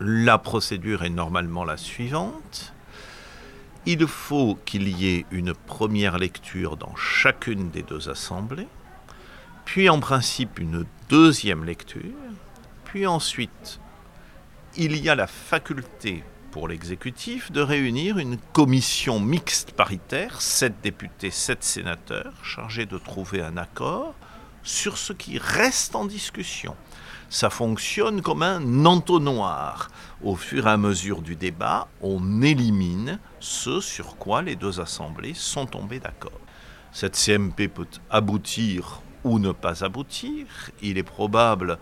La 0.00 0.38
procédure 0.38 1.02
est 1.02 1.10
normalement 1.10 1.64
la 1.64 1.76
suivante. 1.76 2.72
Il 3.86 4.06
faut 4.06 4.56
qu'il 4.64 4.88
y 4.88 5.08
ait 5.08 5.26
une 5.32 5.52
première 5.52 6.18
lecture 6.18 6.76
dans 6.76 6.94
chacune 6.94 7.70
des 7.70 7.82
deux 7.82 8.08
assemblées, 8.08 8.68
puis 9.64 9.88
en 9.88 9.98
principe 9.98 10.60
une 10.60 10.84
deuxième 11.08 11.64
lecture, 11.64 12.27
puis 12.88 13.06
ensuite, 13.06 13.80
il 14.74 14.96
y 14.96 15.10
a 15.10 15.14
la 15.14 15.26
faculté 15.26 16.24
pour 16.50 16.68
l'exécutif 16.68 17.52
de 17.52 17.60
réunir 17.60 18.16
une 18.16 18.38
commission 18.38 19.20
mixte 19.20 19.72
paritaire, 19.72 20.40
sept 20.40 20.80
députés, 20.82 21.30
sept 21.30 21.62
sénateurs, 21.62 22.32
chargés 22.42 22.86
de 22.86 22.96
trouver 22.96 23.42
un 23.42 23.58
accord 23.58 24.14
sur 24.62 24.96
ce 24.96 25.12
qui 25.12 25.36
reste 25.36 25.96
en 25.96 26.06
discussion. 26.06 26.74
Ça 27.28 27.50
fonctionne 27.50 28.22
comme 28.22 28.42
un 28.42 28.86
entonnoir. 28.86 29.90
Au 30.22 30.34
fur 30.34 30.66
et 30.66 30.70
à 30.70 30.78
mesure 30.78 31.20
du 31.20 31.36
débat, 31.36 31.88
on 32.00 32.40
élimine 32.40 33.18
ce 33.38 33.82
sur 33.82 34.16
quoi 34.16 34.40
les 34.40 34.56
deux 34.56 34.80
assemblées 34.80 35.34
sont 35.34 35.66
tombées 35.66 36.00
d'accord. 36.00 36.40
Cette 36.92 37.16
CMP 37.16 37.68
peut 37.68 37.86
aboutir 38.08 39.02
ou 39.24 39.38
ne 39.38 39.52
pas 39.52 39.84
aboutir. 39.84 40.46
Il 40.80 40.96
est 40.96 41.02
probable 41.02 41.78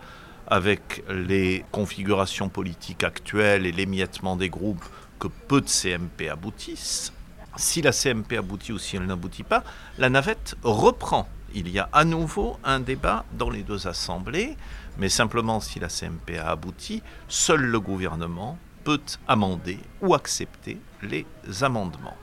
avec 0.47 1.03
les 1.09 1.65
configurations 1.71 2.49
politiques 2.49 3.03
actuelles 3.03 3.65
et 3.65 3.71
l'émiettement 3.71 4.35
des 4.35 4.49
groupes 4.49 4.85
que 5.19 5.27
peu 5.27 5.61
de 5.61 5.67
CMP 5.67 6.29
aboutissent. 6.29 7.11
Si 7.57 7.81
la 7.81 7.91
CMP 7.91 8.37
aboutit 8.37 8.71
ou 8.71 8.77
si 8.77 8.95
elle 8.97 9.05
n'aboutit 9.05 9.43
pas, 9.43 9.63
la 9.97 10.09
navette 10.09 10.55
reprend. 10.63 11.27
Il 11.53 11.69
y 11.69 11.79
a 11.79 11.89
à 11.91 12.05
nouveau 12.05 12.57
un 12.63 12.79
débat 12.79 13.25
dans 13.33 13.49
les 13.49 13.63
deux 13.63 13.87
assemblées, 13.87 14.55
mais 14.97 15.09
simplement 15.09 15.59
si 15.59 15.79
la 15.79 15.89
CMP 15.89 16.37
a 16.37 16.51
abouti, 16.51 17.01
seul 17.27 17.61
le 17.61 17.79
gouvernement 17.79 18.57
peut 18.83 19.01
amender 19.27 19.79
ou 20.01 20.13
accepter 20.13 20.77
les 21.01 21.25
amendements. 21.61 22.17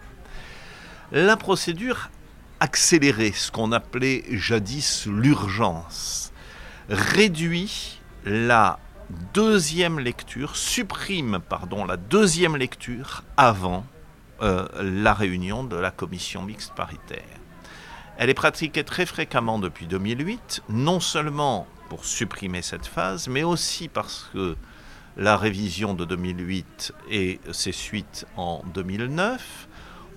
La 1.10 1.36
procédure 1.36 2.10
accélérée, 2.60 3.32
ce 3.32 3.50
qu'on 3.50 3.72
appelait 3.72 4.24
jadis 4.30 5.06
l'urgence, 5.06 6.32
réduit 6.88 8.00
la 8.24 8.78
deuxième 9.34 9.98
lecture, 9.98 10.56
supprime 10.56 11.40
pardon, 11.46 11.84
la 11.84 11.96
deuxième 11.96 12.56
lecture 12.56 13.22
avant 13.36 13.84
euh, 14.42 14.66
la 14.82 15.14
réunion 15.14 15.62
de 15.62 15.76
la 15.76 15.90
commission 15.90 16.42
mixte 16.42 16.74
paritaire. 16.74 17.22
Elle 18.16 18.30
est 18.30 18.34
pratiquée 18.34 18.84
très 18.84 19.06
fréquemment 19.06 19.58
depuis 19.58 19.86
2008, 19.86 20.62
non 20.70 21.00
seulement 21.00 21.66
pour 21.88 22.04
supprimer 22.04 22.62
cette 22.62 22.86
phase, 22.86 23.28
mais 23.28 23.42
aussi 23.42 23.88
parce 23.88 24.30
que 24.32 24.56
la 25.16 25.36
révision 25.36 25.94
de 25.94 26.04
2008 26.04 26.92
et 27.10 27.40
ses 27.52 27.72
suites 27.72 28.26
en 28.36 28.62
2009 28.74 29.68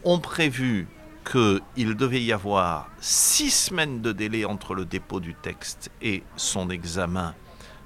ont 0.03 0.19
prévu 0.19 0.87
qu'il 1.29 1.95
devait 1.95 2.21
y 2.21 2.31
avoir 2.31 2.89
six 3.01 3.51
semaines 3.51 4.01
de 4.01 4.13
délai 4.13 4.45
entre 4.45 4.73
le 4.73 4.85
dépôt 4.85 5.19
du 5.19 5.35
texte 5.35 5.91
et 6.01 6.23
son 6.37 6.69
examen 6.69 7.35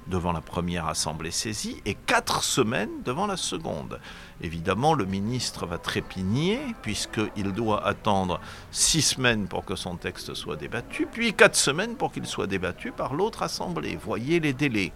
devant 0.06 0.32
la 0.32 0.40
première 0.40 0.86
assemblée 0.86 1.30
saisie 1.30 1.80
et 1.86 1.94
quatre 1.94 2.42
semaines 2.42 3.02
devant 3.04 3.26
la 3.26 3.36
seconde. 3.36 4.00
Évidemment, 4.40 4.94
le 4.94 5.04
ministre 5.04 5.66
va 5.66 5.78
trépigner 5.78 6.58
puisqu'il 6.82 7.52
doit 7.52 7.86
attendre 7.86 8.40
six 8.70 9.02
semaines 9.02 9.46
pour 9.46 9.64
que 9.64 9.76
son 9.76 9.96
texte 9.96 10.34
soit 10.34 10.56
débattu, 10.56 11.06
puis 11.10 11.34
quatre 11.34 11.56
semaines 11.56 11.96
pour 11.96 12.12
qu'il 12.12 12.26
soit 12.26 12.46
débattu 12.46 12.90
par 12.92 13.14
l'autre 13.14 13.42
assemblée. 13.42 13.96
Voyez 13.96 14.40
les 14.40 14.52
délais. 14.52 14.92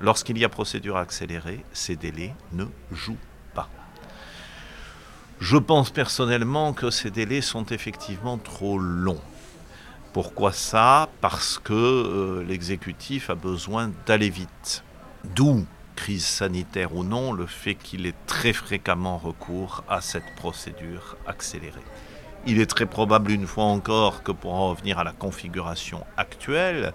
Lorsqu'il 0.00 0.38
y 0.38 0.44
a 0.44 0.48
procédure 0.48 0.96
accélérée, 0.96 1.64
ces 1.72 1.96
délais 1.96 2.34
ne 2.52 2.64
jouent 2.90 3.16
pas. 3.54 3.68
Je 5.40 5.56
pense 5.56 5.90
personnellement 5.90 6.72
que 6.72 6.90
ces 6.90 7.10
délais 7.10 7.40
sont 7.40 7.66
effectivement 7.66 8.38
trop 8.38 8.78
longs. 8.78 9.20
Pourquoi 10.14 10.52
ça? 10.52 11.08
Parce 11.20 11.58
que 11.58 11.72
euh, 11.72 12.44
l'exécutif 12.44 13.30
a 13.30 13.34
besoin 13.34 13.90
d'aller 14.06 14.30
vite. 14.30 14.84
D'où, 15.34 15.66
crise 15.96 16.24
sanitaire 16.24 16.94
ou 16.94 17.02
non, 17.02 17.32
le 17.32 17.46
fait 17.46 17.74
qu'il 17.74 18.06
ait 18.06 18.14
très 18.28 18.52
fréquemment 18.52 19.18
recours 19.18 19.82
à 19.88 20.00
cette 20.00 20.36
procédure 20.36 21.16
accélérée. 21.26 21.82
Il 22.46 22.60
est 22.60 22.66
très 22.66 22.86
probable 22.86 23.32
une 23.32 23.48
fois 23.48 23.64
encore 23.64 24.22
que 24.22 24.30
pour 24.30 24.54
en 24.54 24.70
revenir 24.70 25.00
à 25.00 25.04
la 25.04 25.10
configuration 25.10 26.06
actuelle, 26.16 26.92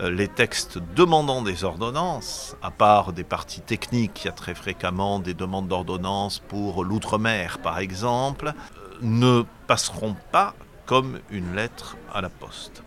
euh, 0.00 0.10
les 0.10 0.28
textes 0.28 0.78
demandant 0.94 1.40
des 1.40 1.64
ordonnances, 1.64 2.58
à 2.60 2.70
part 2.70 3.14
des 3.14 3.24
parties 3.24 3.62
techniques, 3.62 4.24
il 4.24 4.26
y 4.26 4.28
a 4.28 4.32
très 4.32 4.54
fréquemment 4.54 5.18
des 5.18 5.32
demandes 5.32 5.68
d'ordonnance 5.68 6.40
pour 6.40 6.84
l'outre-mer 6.84 7.58
par 7.60 7.78
exemple, 7.78 8.48
euh, 8.48 8.98
ne 9.00 9.44
passeront 9.66 10.14
pas 10.30 10.54
comme 10.90 11.20
une 11.30 11.54
lettre 11.54 11.96
à 12.12 12.20
la 12.20 12.28
poste. 12.28 12.82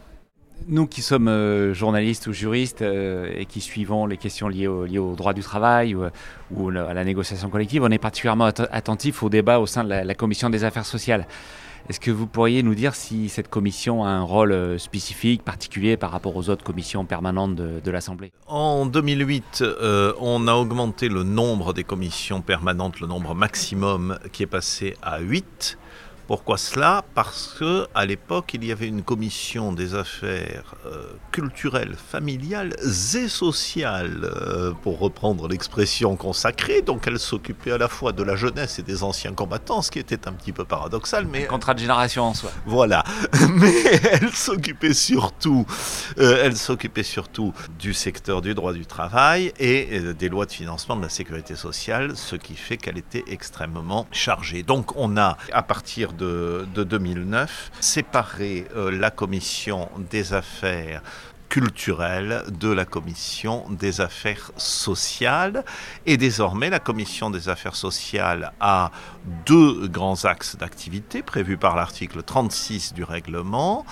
Nous 0.68 0.88
qui 0.88 1.02
sommes 1.02 1.30
euh, 1.30 1.74
journalistes 1.74 2.28
ou 2.28 2.34
juristes 2.34 2.82
euh, 2.82 3.32
et 3.34 3.46
qui 3.46 3.62
suivons 3.62 4.06
les 4.08 4.18
questions 4.18 4.50
liées 4.50 4.68
au, 4.68 4.86
au 4.86 5.16
droit 5.16 5.32
du 5.32 5.40
travail 5.40 5.96
ou, 5.96 6.70
à 6.70 6.94
la 6.94 7.06
négociation 7.06 7.50
collective, 7.50 7.82
on 7.82 7.92
est 7.92 7.98
particulièrement 7.98 8.52
attentif 8.72 9.24
au 9.24 9.30
débat 9.30 9.60
au 9.62 9.68
sein 9.68 9.86
de 9.86 9.90
la, 9.90 10.16
commission 10.16 10.50
des 10.50 10.66
affaires 10.66 10.86
sociales. 10.86 11.26
Est-ce 11.88 12.02
que 12.02 12.12
vous 12.12 12.28
pourriez 12.28 12.62
nous 12.62 12.76
dire 12.76 12.94
si 12.94 13.30
cette 13.30 13.50
commission 13.50 14.04
a 14.04 14.10
un 14.10 14.24
rôle 14.24 14.52
euh, 14.52 14.78
spécifique, 14.78 15.42
particulier 15.42 15.96
par 15.96 16.12
rapport 16.12 16.36
aux 16.36 16.50
autres 16.50 16.66
commissions 16.66 17.06
permanentes 17.06 17.56
de, 17.56 17.92
l'Assemblée? 17.92 18.34
En 18.48 18.86
2008, 18.86 19.64
on 20.20 20.48
a 20.50 20.54
augmenté 20.56 21.08
le 21.08 21.24
nombre 21.24 21.72
des 21.72 21.86
commissions 21.86 22.42
permanentes, 22.42 23.00
le 23.00 23.08
nombre 23.08 23.34
maximum 23.34 24.20
qui 24.34 24.44
est 24.44 24.48
passé 24.48 24.98
à 25.02 25.22
8. 25.22 25.78
Pourquoi 26.26 26.58
cela? 26.58 27.04
Parce 27.16 27.54
que 27.60 27.86
à 27.94 28.06
l'époque, 28.06 28.52
il 28.54 28.64
y 28.64 28.72
avait 28.72 28.88
une 28.88 29.04
commission 29.04 29.74
des 29.74 29.94
affaires 29.94 30.76
euh, 30.86 31.12
culturelles, 31.32 31.96
familiales 31.96 32.74
et 32.82 33.28
sociales, 33.28 34.22
euh, 34.24 34.72
pour 34.84 35.00
reprendre 35.00 35.50
l'expression 35.50 36.16
consacrée. 36.16 36.82
Donc, 36.82 37.08
elle 37.08 37.20
s'occupait 37.20 37.74
à 37.74 37.78
la 37.78 37.90
fois 37.90 38.14
de 38.14 38.24
la 38.24 38.38
jeunesse 38.38 38.80
et 38.80 38.84
des 38.84 39.04
anciens 39.04 39.34
combattants, 39.34 39.82
ce 39.82 39.92
qui 39.92 40.00
était 40.00 40.30
un 40.30 40.32
petit 40.32 40.54
peu 40.54 40.64
paradoxal. 40.64 41.28
Mais 41.28 41.44
un 41.44 41.48
contrat 41.48 41.74
de 41.74 41.80
génération 41.80 42.24
en 42.24 42.34
soi. 42.34 42.52
Voilà, 42.66 43.04
mais 43.50 43.74
elle 44.12 44.30
s'occupait 44.32 44.94
surtout, 44.94 45.66
euh, 46.20 46.42
elle 46.42 46.56
s'occupait 46.56 47.04
surtout 47.04 47.54
du 47.78 47.94
secteur 47.94 48.42
du 48.42 48.54
droit 48.54 48.72
du 48.72 48.86
travail 48.86 49.52
et 49.60 50.00
des 50.00 50.30
lois 50.30 50.46
de 50.46 50.54
financement 50.54 50.96
de 50.96 51.02
la 51.02 51.10
sécurité 51.10 51.56
sociale, 51.56 52.16
ce 52.16 52.38
qui 52.38 52.56
fait 52.56 52.78
qu'elle 52.78 52.98
était 52.98 53.26
extrêmement 53.28 54.08
chargée. 54.12 54.64
Donc, 54.64 54.96
on 54.96 55.18
a 55.18 55.38
à 55.52 55.64
partir 55.64 56.13
de, 56.18 56.66
2009, 56.76 57.72
séparer 57.80 58.66
euh, 58.76 58.92
la 58.92 59.12
commission 59.12 59.90
des 60.10 60.34
affaires 60.34 61.02
culturelles 61.54 62.44
de 62.60 62.72
la 62.72 62.84
commission 62.84 63.64
des 63.70 64.02
affaires 64.02 64.52
sociales. 64.58 65.64
Et 66.08 66.18
désormais, 66.18 66.72
la 66.72 66.80
commission 66.80 67.30
des 67.30 67.48
affaires 67.48 67.76
sociales 67.76 68.54
a 68.60 68.90
deux 69.46 69.88
grands 69.88 70.26
axes 70.26 70.56
d'activité 70.56 71.22
prévus 71.22 71.58
par 71.58 71.76
l'article 71.76 72.24
36 72.24 72.96
du 72.96 73.04
règlement. 73.04 73.86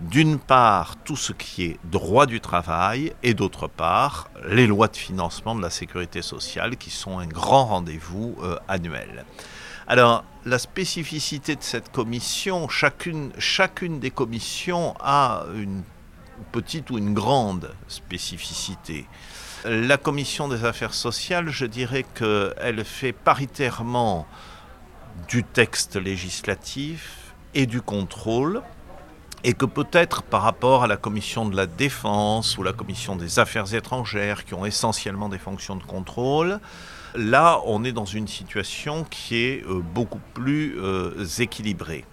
D'une 0.00 0.38
part, 0.38 0.94
tout 1.04 1.16
ce 1.16 1.32
qui 1.32 1.64
est 1.64 1.78
droit 1.82 2.26
du 2.26 2.40
travail 2.40 3.12
et 3.24 3.34
d'autre 3.34 3.66
part, 3.66 4.30
les 4.48 4.68
lois 4.68 4.86
de 4.86 4.96
financement 4.96 5.56
de 5.56 5.62
la 5.62 5.70
sécurité 5.70 6.22
sociale 6.22 6.76
qui 6.76 6.90
sont 6.90 7.18
un 7.18 7.26
grand 7.26 7.64
rendez-vous 7.64 8.36
euh, 8.44 8.54
annuel. 8.68 9.24
Alors, 9.90 10.22
la 10.44 10.58
spécificité 10.58 11.56
de 11.56 11.62
cette 11.62 11.90
commission, 11.90 12.68
chacune, 12.68 13.30
des 14.00 14.10
commissions 14.10 14.94
a 15.00 15.46
une 15.54 15.82
petite 16.52 16.90
ou 16.90 16.98
une 16.98 17.14
grande 17.14 17.74
spécificité. 17.88 19.06
La 19.64 19.96
commission 19.96 20.46
des 20.46 20.66
affaires 20.66 20.92
sociales, 20.92 21.48
je 21.48 21.64
dirais 21.64 22.04
qu'elle 22.14 22.84
fait 22.84 23.14
paritairement 23.14 24.26
du 25.26 25.42
texte 25.42 25.96
législatif 25.96 27.32
et 27.54 27.64
du 27.64 27.80
contrôle, 27.80 28.60
et 29.42 29.54
que 29.54 29.64
peut-être 29.64 30.22
par 30.22 30.42
rapport 30.42 30.84
à 30.84 30.86
la 30.86 30.98
commission 30.98 31.46
de 31.46 31.56
la 31.56 31.66
défense 31.66 32.58
ou 32.58 32.62
la 32.62 32.74
commission 32.74 33.16
des 33.16 33.38
affaires 33.38 33.72
étrangères, 33.72 34.44
qui 34.44 34.52
ont 34.52 34.66
essentiellement 34.66 35.30
des 35.30 35.38
fonctions 35.38 35.76
de 35.76 35.82
contrôle, 35.82 36.60
Là, 37.14 37.60
on 37.64 37.84
est 37.84 37.92
dans 37.92 38.04
une 38.04 38.28
situation 38.28 39.04
qui 39.04 39.36
est 39.36 39.64
euh, 39.66 39.80
beaucoup 39.80 40.20
plus 40.34 40.78
euh, 40.78 41.24
équilibrée. 41.38 42.04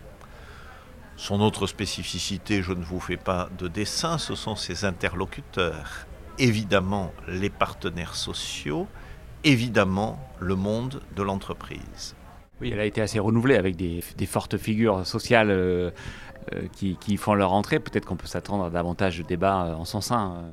Son 1.17 1.41
autre 1.41 1.67
spécificité, 1.67 2.62
je 2.62 2.73
ne 2.73 2.84
vous 2.84 2.99
fais 2.99 3.17
pas 3.17 3.49
de 3.58 3.67
dessin, 3.67 4.17
ce 4.17 4.36
sont 4.36 4.55
ses 4.55 4.86
interlocuteurs. 4.86 6.08
Évidemment, 6.39 7.13
les 7.27 7.49
partenaires 7.49 8.15
sociaux, 8.15 8.88
évidemment, 9.43 10.19
le 10.39 10.55
monde 10.55 11.01
de 11.15 11.23
l'entreprise. 11.23 12.15
Oui, 12.62 12.71
elle 12.73 12.79
a 12.79 12.86
été 12.86 13.01
assez 13.01 13.19
renouvelée 13.19 13.55
avec 13.55 13.75
des, 13.75 14.01
fortes 14.25 14.58
figures 14.58 15.05
sociales 15.05 15.51
euh, 15.51 15.91
qui, 16.73 16.97
qui, 16.97 17.17
font 17.17 17.34
leur 17.34 17.53
entrée. 17.53 17.79
Peut-être 17.79 18.05
qu'on 18.05 18.15
peut 18.17 18.27
s'attendre 18.27 18.65
à 18.65 18.69
davantage 18.69 19.17
de 19.17 19.23
débats 19.23 19.75
en 19.77 19.86
son 19.86 20.01
sein. 20.01 20.51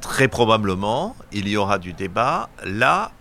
Très 0.00 0.28
probablement, 0.28 1.16
il 1.32 1.48
y 1.48 1.56
aura 1.56 1.78
du 1.78 1.92
débat. 1.92 2.50
Là, 2.64 3.12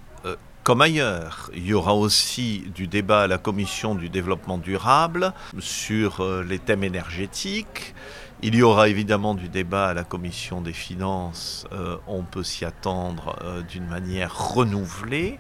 comme 0.63 0.81
ailleurs, 0.81 1.51
il 1.53 1.65
y 1.65 1.73
aura 1.73 1.93
aussi 1.93 2.63
du 2.73 2.87
débat 2.87 3.23
à 3.23 3.27
la 3.27 3.37
commission 3.37 3.95
du 3.95 4.07
développement 4.07 4.57
durable 4.57 5.33
sur 5.59 6.21
euh, 6.21 6.41
les 6.41 6.57
thèmes 6.57 6.85
énergétiques. 6.85 7.93
Il 8.41 8.55
y 8.55 8.61
aura 8.61 8.87
évidemment 8.87 9.35
du 9.35 9.49
débat 9.49 9.87
à 9.87 9.93
la 9.93 10.05
commission 10.05 10.61
des 10.61 10.71
finances. 10.71 11.67
Euh, 11.73 11.97
on 12.07 12.23
peut 12.23 12.43
s'y 12.43 12.63
attendre 12.63 13.37
euh, 13.43 13.61
d'une 13.61 13.87
manière 13.87 14.53
renouvelée. 14.53 15.37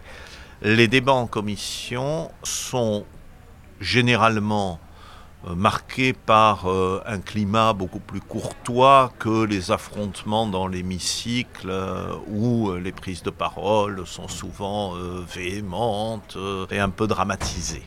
Les 0.61 0.89
débats 0.89 1.13
en 1.13 1.27
commission 1.27 2.29
sont 2.43 3.05
généralement 3.79 4.79
marqué 5.47 6.13
par 6.13 6.69
euh, 6.69 7.01
un 7.05 7.19
climat 7.19 7.73
beaucoup 7.73 7.99
plus 7.99 8.21
courtois 8.21 9.11
que 9.19 9.43
les 9.43 9.71
affrontements 9.71 10.47
dans 10.47 10.67
l'hémicycle 10.67 11.67
euh, 11.69 12.15
où 12.27 12.71
les 12.73 12.91
prises 12.91 13.23
de 13.23 13.29
parole 13.29 14.05
sont 14.05 14.27
souvent 14.27 14.93
véhémentes 15.27 16.37
et 16.71 16.79
un 16.79 16.89
peu 16.89 17.07
dramatisées. 17.07 17.83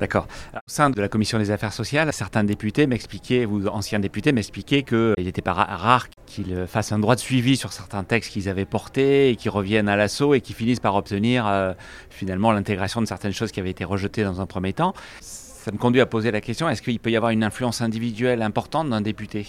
D'accord. 0.00 0.26
Au 0.54 0.58
sein 0.66 0.90
de 0.90 1.00
la 1.00 1.08
commission 1.08 1.38
des 1.38 1.50
affaires 1.50 1.72
sociales, 1.72 2.12
certains 2.12 2.42
députés 2.42 2.86
m'expliquaient, 2.86 3.46
ou 3.46 3.68
anciens 3.68 4.00
députés 4.00 4.32
m'expliquaient 4.32 4.82
qu'il 4.82 5.14
n'était 5.18 5.42
pas 5.42 5.52
rare 5.52 6.08
qu'ils 6.26 6.66
fassent 6.66 6.92
un 6.92 6.98
droit 6.98 7.14
de 7.14 7.20
suivi 7.20 7.56
sur 7.56 7.72
certains 7.72 8.02
textes 8.02 8.32
qu'ils 8.32 8.48
avaient 8.48 8.64
portés 8.64 9.30
et 9.30 9.36
qui 9.36 9.48
reviennent 9.48 9.88
à 9.88 9.96
l'assaut 9.96 10.34
et 10.34 10.40
qui 10.40 10.54
finissent 10.54 10.80
par 10.80 10.96
obtenir 10.96 11.74
finalement 12.10 12.50
l'intégration 12.50 13.00
de 13.00 13.06
certaines 13.06 13.32
choses 13.32 13.52
qui 13.52 13.60
avaient 13.60 13.70
été 13.70 13.84
rejetées 13.84 14.24
dans 14.24 14.40
un 14.40 14.46
premier 14.46 14.72
temps 14.72 14.92
ça 15.62 15.70
me 15.70 15.78
conduit 15.78 16.00
à 16.00 16.06
poser 16.06 16.32
la 16.32 16.40
question, 16.40 16.68
est-ce 16.68 16.82
qu'il 16.82 16.98
peut 16.98 17.12
y 17.12 17.16
avoir 17.16 17.30
une 17.30 17.44
influence 17.44 17.82
individuelle 17.82 18.42
importante 18.42 18.90
d'un 18.90 19.00
député 19.00 19.46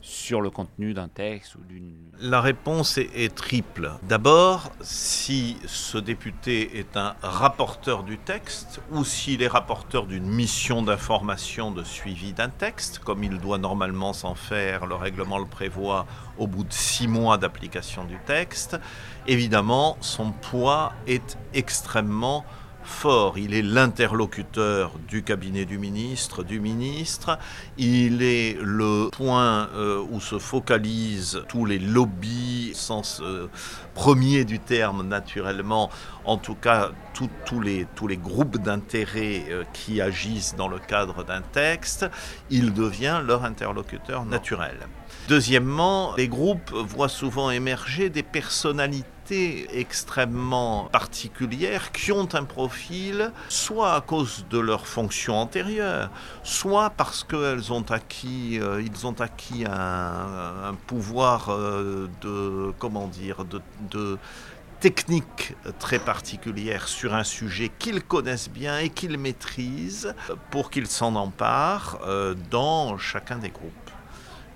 sur 0.00 0.40
le 0.40 0.50
contenu 0.50 0.94
d'un 0.94 1.08
texte 1.08 1.56
ou 1.56 1.64
d'une... 1.68 1.96
La 2.20 2.40
réponse 2.40 2.96
est, 2.96 3.34
triple. 3.34 3.90
D'abord, 4.08 4.70
si 4.80 5.56
ce 5.66 5.98
député 5.98 6.78
est 6.78 6.96
un 6.96 7.16
rapporteur 7.22 8.04
du 8.04 8.18
texte 8.18 8.80
ou 8.92 9.04
s'il 9.04 9.42
est 9.42 9.48
rapporteur 9.48 10.06
d'une 10.06 10.28
mission 10.28 10.80
d'information 10.80 11.72
de 11.72 11.82
suivi 11.82 12.32
d'un 12.32 12.50
texte, 12.50 13.00
comme 13.00 13.24
il 13.24 13.38
doit 13.38 13.58
normalement 13.58 14.12
s'en 14.12 14.36
faire, 14.36 14.86
le 14.86 14.94
règlement 14.94 15.38
le 15.38 15.46
prévoit 15.46 16.06
au 16.38 16.46
bout 16.46 16.62
de 16.62 16.72
six 16.72 17.08
mois 17.08 17.36
d'application 17.36 18.04
du 18.04 18.18
texte, 18.26 18.78
évidemment, 19.26 19.96
son 20.02 20.30
poids 20.30 20.92
est 21.08 21.36
extrêmement 21.52 22.44
fort. 22.88 23.38
Il 23.38 23.54
est 23.54 23.62
l'interlocuteur 23.62 24.92
du 25.06 25.22
cabinet 25.22 25.64
du 25.64 25.78
ministre, 25.78 26.42
du 26.42 26.58
ministre. 26.58 27.38
Il 27.76 28.22
est 28.22 28.56
le 28.60 29.10
point 29.12 29.68
euh, 29.74 30.04
où 30.10 30.20
se 30.20 30.38
focalisent 30.38 31.42
tous 31.48 31.66
les 31.66 31.78
lobbies, 31.78 32.72
sens 32.74 33.20
euh, 33.22 33.48
premier 33.94 34.44
du 34.44 34.58
terme 34.58 35.06
naturellement, 35.06 35.90
en 36.24 36.38
tout 36.38 36.54
cas 36.54 36.90
tous 37.44 37.60
les, 37.60 38.16
groupes 38.16 38.58
d'intérêt 38.58 39.44
euh, 39.50 39.64
qui 39.72 40.00
agissent 40.00 40.54
dans 40.56 40.68
le 40.68 40.78
cadre 40.78 41.24
d'un 41.24 41.42
texte. 41.42 42.06
Il 42.50 42.72
devient 42.72 43.22
leur 43.26 43.44
interlocuteur 43.44 44.24
naturel. 44.24 44.76
Deuxièmement, 45.28 46.14
les 46.16 46.28
groupes 46.28 46.72
voient 46.72 47.08
souvent 47.08 47.50
émerger 47.50 48.08
des 48.08 48.22
personnalités 48.22 49.17
extrêmement 49.30 50.84
particulières 50.92 51.92
qui 51.92 52.12
ont 52.12 52.28
un 52.34 52.44
profil 52.44 53.32
soit 53.48 53.94
à 53.94 54.00
cause 54.00 54.46
de 54.50 54.58
leur 54.58 54.86
fonction 54.86 55.34
antérieure, 55.34 56.10
soit 56.42 56.90
parce 56.90 57.24
qu'ils 57.24 57.72
ont 57.72 57.84
acquis, 57.90 58.58
euh, 58.60 58.82
ils 58.82 59.06
ont 59.06 59.20
acquis 59.20 59.64
un, 59.66 60.74
pouvoir 60.86 61.50
euh, 61.50 62.08
de, 62.20 62.72
comment 62.78 63.06
dire, 63.06 63.44
de, 63.44 63.60
de 63.90 64.18
technique 64.80 65.56
très 65.78 65.98
particulière 65.98 66.86
sur 66.86 67.14
un 67.14 67.24
sujet 67.24 67.70
qu'ils 67.78 68.02
connaissent 68.02 68.50
bien 68.50 68.78
et 68.78 68.90
qu'ils 68.90 69.18
maîtrisent 69.18 70.14
pour 70.50 70.70
qu'ils 70.70 70.86
s'en 70.86 71.16
emparent 71.16 71.98
euh, 72.06 72.34
dans 72.50 72.96
chacun 72.96 73.38
des 73.38 73.50
groupes. 73.50 73.72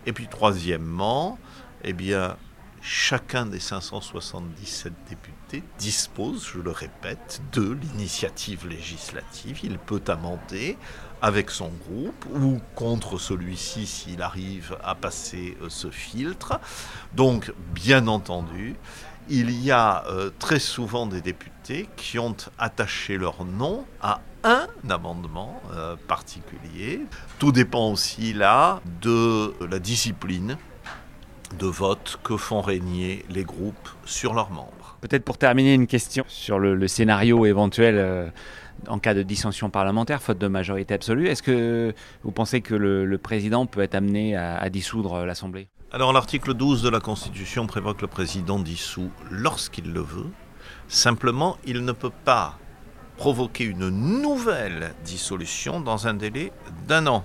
Et 0.07 0.13
puis 0.13 0.29
troisièmement, 0.29 1.39
eh 1.85 1.93
bien, 1.93 2.37
chacun 2.83 3.47
des 3.47 3.61
577 3.61 4.93
députés 5.09 5.63
dispose, 5.79 6.51
je 6.53 6.59
le 6.59 6.73
répète, 6.73 7.41
de 7.53 7.71
l'initiative 7.73 8.67
législative. 8.69 9.61
Il 9.63 9.79
peut 9.79 10.03
amender 10.09 10.77
avec 11.23 11.51
son 11.51 11.69
groupe 11.69 12.27
ou 12.35 12.61
contre 12.75 13.19
celui-ci 13.19 13.87
s'il 13.87 14.21
arrive 14.21 14.77
à 14.83 14.97
passer 14.97 15.57
euh, 15.63 15.69
ce 15.69 15.91
filtre. 15.91 16.59
Donc, 17.15 17.53
bien 17.73 18.09
entendu, 18.09 18.75
il 19.29 19.53
y 19.53 19.71
a 19.71 20.05
euh, 20.09 20.31
très 20.41 20.59
souvent 20.59 21.07
des 21.07 21.21
députés 21.21 21.89
qui 21.97 22.19
ont 22.19 22.37
attaché 22.59 23.17
leur 23.17 23.45
nom 23.45 23.87
à 24.01 24.21
un 24.43 24.67
amendement 24.91 25.63
euh, 25.73 25.95
particulier. 26.09 27.03
Tout 27.39 27.53
dépend 27.53 27.93
aussi 27.93 28.33
là 28.33 28.81
de 29.01 29.55
la 29.65 29.79
discipline 29.79 30.57
de 31.59 31.67
vote 31.67 32.19
que 32.23 32.37
font 32.37 32.61
régner 32.61 33.25
les 33.29 33.45
groupes 33.45 33.89
sur 34.05 34.35
leurs 34.35 34.51
membres. 34.51 34.97
Peut-être 35.01 35.25
pour 35.25 35.39
terminer 35.39 35.75
une 35.75 35.87
question 35.87 36.25
sur 36.29 36.59
le, 36.59 36.87
scénario 36.89 37.45
éventuel 37.47 37.97
euh, 37.99 38.29
en 38.89 38.99
cas 38.99 39.15
de 39.15 39.23
dissension 39.23 39.71
parlementaire, 39.71 40.23
faute 40.23 40.39
de 40.39 40.49
majorité 40.49 40.95
absolue. 40.95 41.29
Est-ce 41.29 41.43
que 41.43 41.95
vous 42.23 42.33
pensez 42.33 42.61
que 42.61 42.75
le, 42.75 43.19
président 43.19 43.67
peut 43.67 43.81
être 43.81 43.95
amené 43.95 44.37
à, 44.37 44.69
dissoudre 44.71 45.25
l'Assemblée? 45.25 45.69
Alors 45.93 46.13
l'article 46.13 46.55
12 46.55 46.83
de 46.83 46.89
la 46.89 47.01
Constitution 47.01 47.67
prévoit 47.67 47.95
que 47.95 48.03
le 48.03 48.07
président 48.07 48.59
dissout 48.59 49.11
lorsqu'il 49.31 49.93
le 49.93 50.01
veut. 50.01 50.31
Simplement, 50.89 51.57
il 51.65 51.85
ne 51.85 51.93
peut 51.93 52.13
pas 52.25 52.59
provoquer 53.17 53.65
une 53.65 53.89
nouvelle 53.89 54.95
dissolution 55.05 55.81
dans 55.81 56.07
un 56.07 56.15
délai 56.15 56.53
d'un 56.89 57.07
an. 57.07 57.25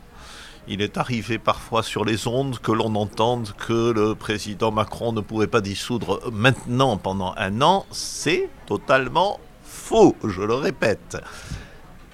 Il 0.70 0.82
est 0.82 0.98
arrivé 0.98 1.38
parfois 1.38 1.82
sur 1.82 2.04
les 2.04 2.28
ondes 2.28 2.60
que 2.60 2.74
l'on 2.74 2.94
entende 2.96 3.54
que 3.58 3.92
le 3.92 4.16
président 4.16 4.70
Macron 4.70 5.14
ne 5.14 5.22
pouvait 5.22 5.48
pas 5.48 5.62
dissoudre 5.62 6.30
maintenant 6.30 6.98
pendant 6.98 7.34
un 7.38 7.62
an. 7.62 7.86
C'est 7.92 8.50
totalement 8.66 9.40
faux, 9.64 10.18
je 10.26 10.42
le 10.42 10.56
répète. 10.56 11.18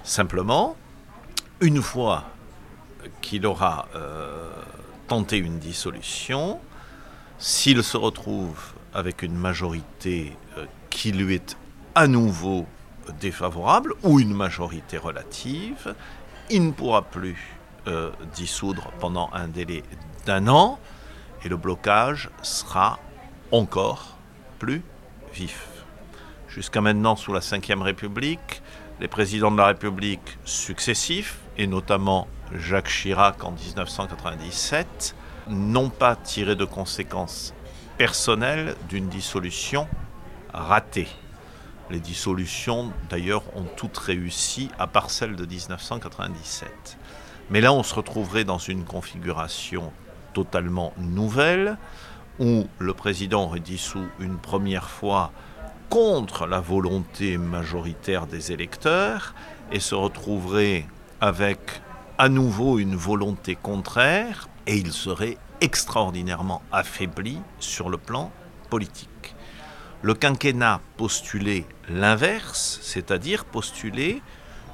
Simplement, 0.04 0.76
une 1.60 1.82
fois 1.82 2.26
qu'il 3.20 3.44
aura 3.44 3.88
euh, 3.96 4.48
tenté 5.08 5.36
une 5.38 5.58
dissolution, 5.58 6.60
s'il 7.38 7.82
se 7.82 7.96
retrouve 7.96 8.74
avec 8.92 9.22
une 9.22 9.34
majorité 9.34 10.36
euh, 10.58 10.66
qui 10.90 11.10
lui 11.10 11.34
est 11.34 11.56
à 11.96 12.06
nouveau 12.06 12.66
défavorable 13.20 13.94
ou 14.04 14.20
une 14.20 14.32
majorité 14.32 14.96
relative, 14.96 15.96
il 16.50 16.66
ne 16.66 16.70
pourra 16.72 17.02
plus 17.02 17.58
euh, 17.86 18.10
dissoudre 18.34 18.90
pendant 19.00 19.30
un 19.32 19.48
délai 19.48 19.82
d'un 20.26 20.48
an 20.48 20.78
et 21.44 21.48
le 21.48 21.56
blocage 21.56 22.30
sera 22.42 22.98
encore 23.52 24.16
plus 24.58 24.82
vif. 25.32 25.68
Jusqu'à 26.48 26.80
maintenant, 26.80 27.16
sous 27.16 27.32
la 27.32 27.40
Ve 27.40 27.82
République, 27.82 28.62
les 29.00 29.08
présidents 29.08 29.50
de 29.50 29.58
la 29.58 29.66
République 29.66 30.38
successifs, 30.44 31.38
et 31.58 31.66
notamment 31.66 32.28
Jacques 32.54 32.88
Chirac 32.88 33.42
en 33.44 33.52
1997, 33.52 35.16
n'ont 35.48 35.90
pas 35.90 36.16
tiré 36.16 36.56
de 36.56 36.64
conséquences 36.64 37.54
personnelles 37.98 38.76
d'une 38.88 39.08
dissolution 39.08 39.88
ratée. 40.52 41.08
Les 41.90 42.00
dissolutions, 42.00 42.92
d'ailleurs, 43.10 43.42
ont 43.56 43.66
toutes 43.76 43.98
réussi, 43.98 44.70
à 44.78 44.86
part 44.86 45.10
celle 45.10 45.36
de 45.36 45.44
1997. 45.44 46.96
Mais 47.50 47.60
là, 47.60 47.72
on 47.72 47.82
se 47.82 47.94
retrouverait 47.94 48.44
dans 48.44 48.58
une 48.58 48.84
configuration 48.84 49.92
totalement 50.32 50.92
nouvelle, 50.98 51.78
où 52.38 52.66
le 52.78 52.94
président 52.94 53.44
aurait 53.44 53.60
dissous 53.60 54.06
une 54.18 54.38
première 54.38 54.88
fois 54.88 55.30
contre 55.88 56.46
la 56.46 56.60
volonté 56.60 57.38
majoritaire 57.38 58.26
des 58.26 58.50
électeurs, 58.50 59.34
et 59.70 59.80
se 59.80 59.94
retrouverait 59.94 60.86
avec 61.20 61.58
à 62.18 62.28
nouveau 62.28 62.78
une 62.78 62.96
volonté 62.96 63.56
contraire, 63.56 64.48
et 64.66 64.76
il 64.76 64.92
serait 64.92 65.38
extraordinairement 65.60 66.62
affaibli 66.72 67.38
sur 67.60 67.90
le 67.90 67.98
plan 67.98 68.32
politique. 68.70 69.36
Le 70.02 70.14
quinquennat 70.14 70.80
postulait 70.96 71.64
l'inverse, 71.88 72.78
c'est-à-dire 72.82 73.44
postulait 73.44 74.20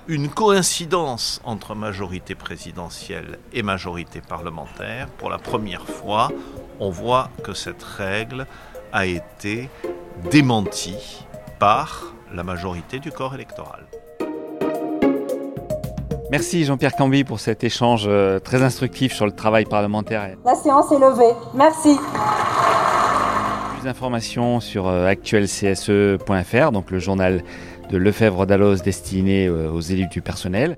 une 0.09 0.29
coïncidence 0.29 1.41
entre 1.45 1.75
majorité 1.75 2.35
présidentielle 2.35 3.39
et 3.53 3.63
majorité 3.63 4.21
parlementaire. 4.21 5.09
Pour 5.19 5.31
la 5.31 5.39
première 5.39 5.87
fois, 5.87 6.31
on 6.79 6.91
voit 6.91 7.31
que 7.45 7.53
cette 7.53 7.83
règle 7.83 8.47
a 8.93 9.07
été 9.07 9.69
démentie 10.31 11.25
par 11.59 12.05
la 12.33 12.43
majorité 12.43 12.99
du 12.99 13.11
corps 13.13 13.35
électoral. 13.35 13.87
Merci 16.31 16.65
Jean-Pierre 16.65 16.95
Camby 16.95 17.25
pour 17.25 17.41
cet 17.41 17.65
échange 17.65 18.05
euh, 18.07 18.39
très 18.39 18.63
instructif 18.63 19.13
sur 19.13 19.27
le 19.27 19.33
travail 19.33 19.65
parlementaire. 19.65 20.37
La 20.45 20.55
séance 20.55 20.93
est 20.93 20.99
levée. 20.99 21.35
Merci 21.55 21.99
d'informations 23.83 24.61
sur 24.61 24.89
euh, 24.89 25.07
actuelcse.fr, 25.07 26.73
donc 26.73 26.91
le 26.91 26.99
journal 26.99 27.43
de 27.91 27.99
Lefebvre 27.99 28.47
Dallos 28.47 28.77
destiné 28.77 29.47
euh, 29.47 29.71
aux 29.71 29.81
élus 29.81 30.07
du 30.07 30.23
personnel. 30.23 30.77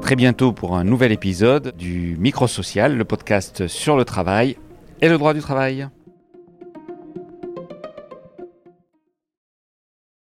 très 0.00 0.16
bientôt 0.16 0.52
pour 0.52 0.76
un 0.76 0.84
nouvel 0.84 1.12
épisode 1.12 1.74
du 1.76 2.16
Micro 2.18 2.46
Social, 2.46 2.96
le 2.96 3.04
podcast 3.04 3.66
sur 3.66 3.96
le 3.96 4.04
travail 4.04 4.56
et 5.00 5.08
le 5.08 5.18
droit 5.18 5.34
du 5.34 5.40
travail. 5.40 5.88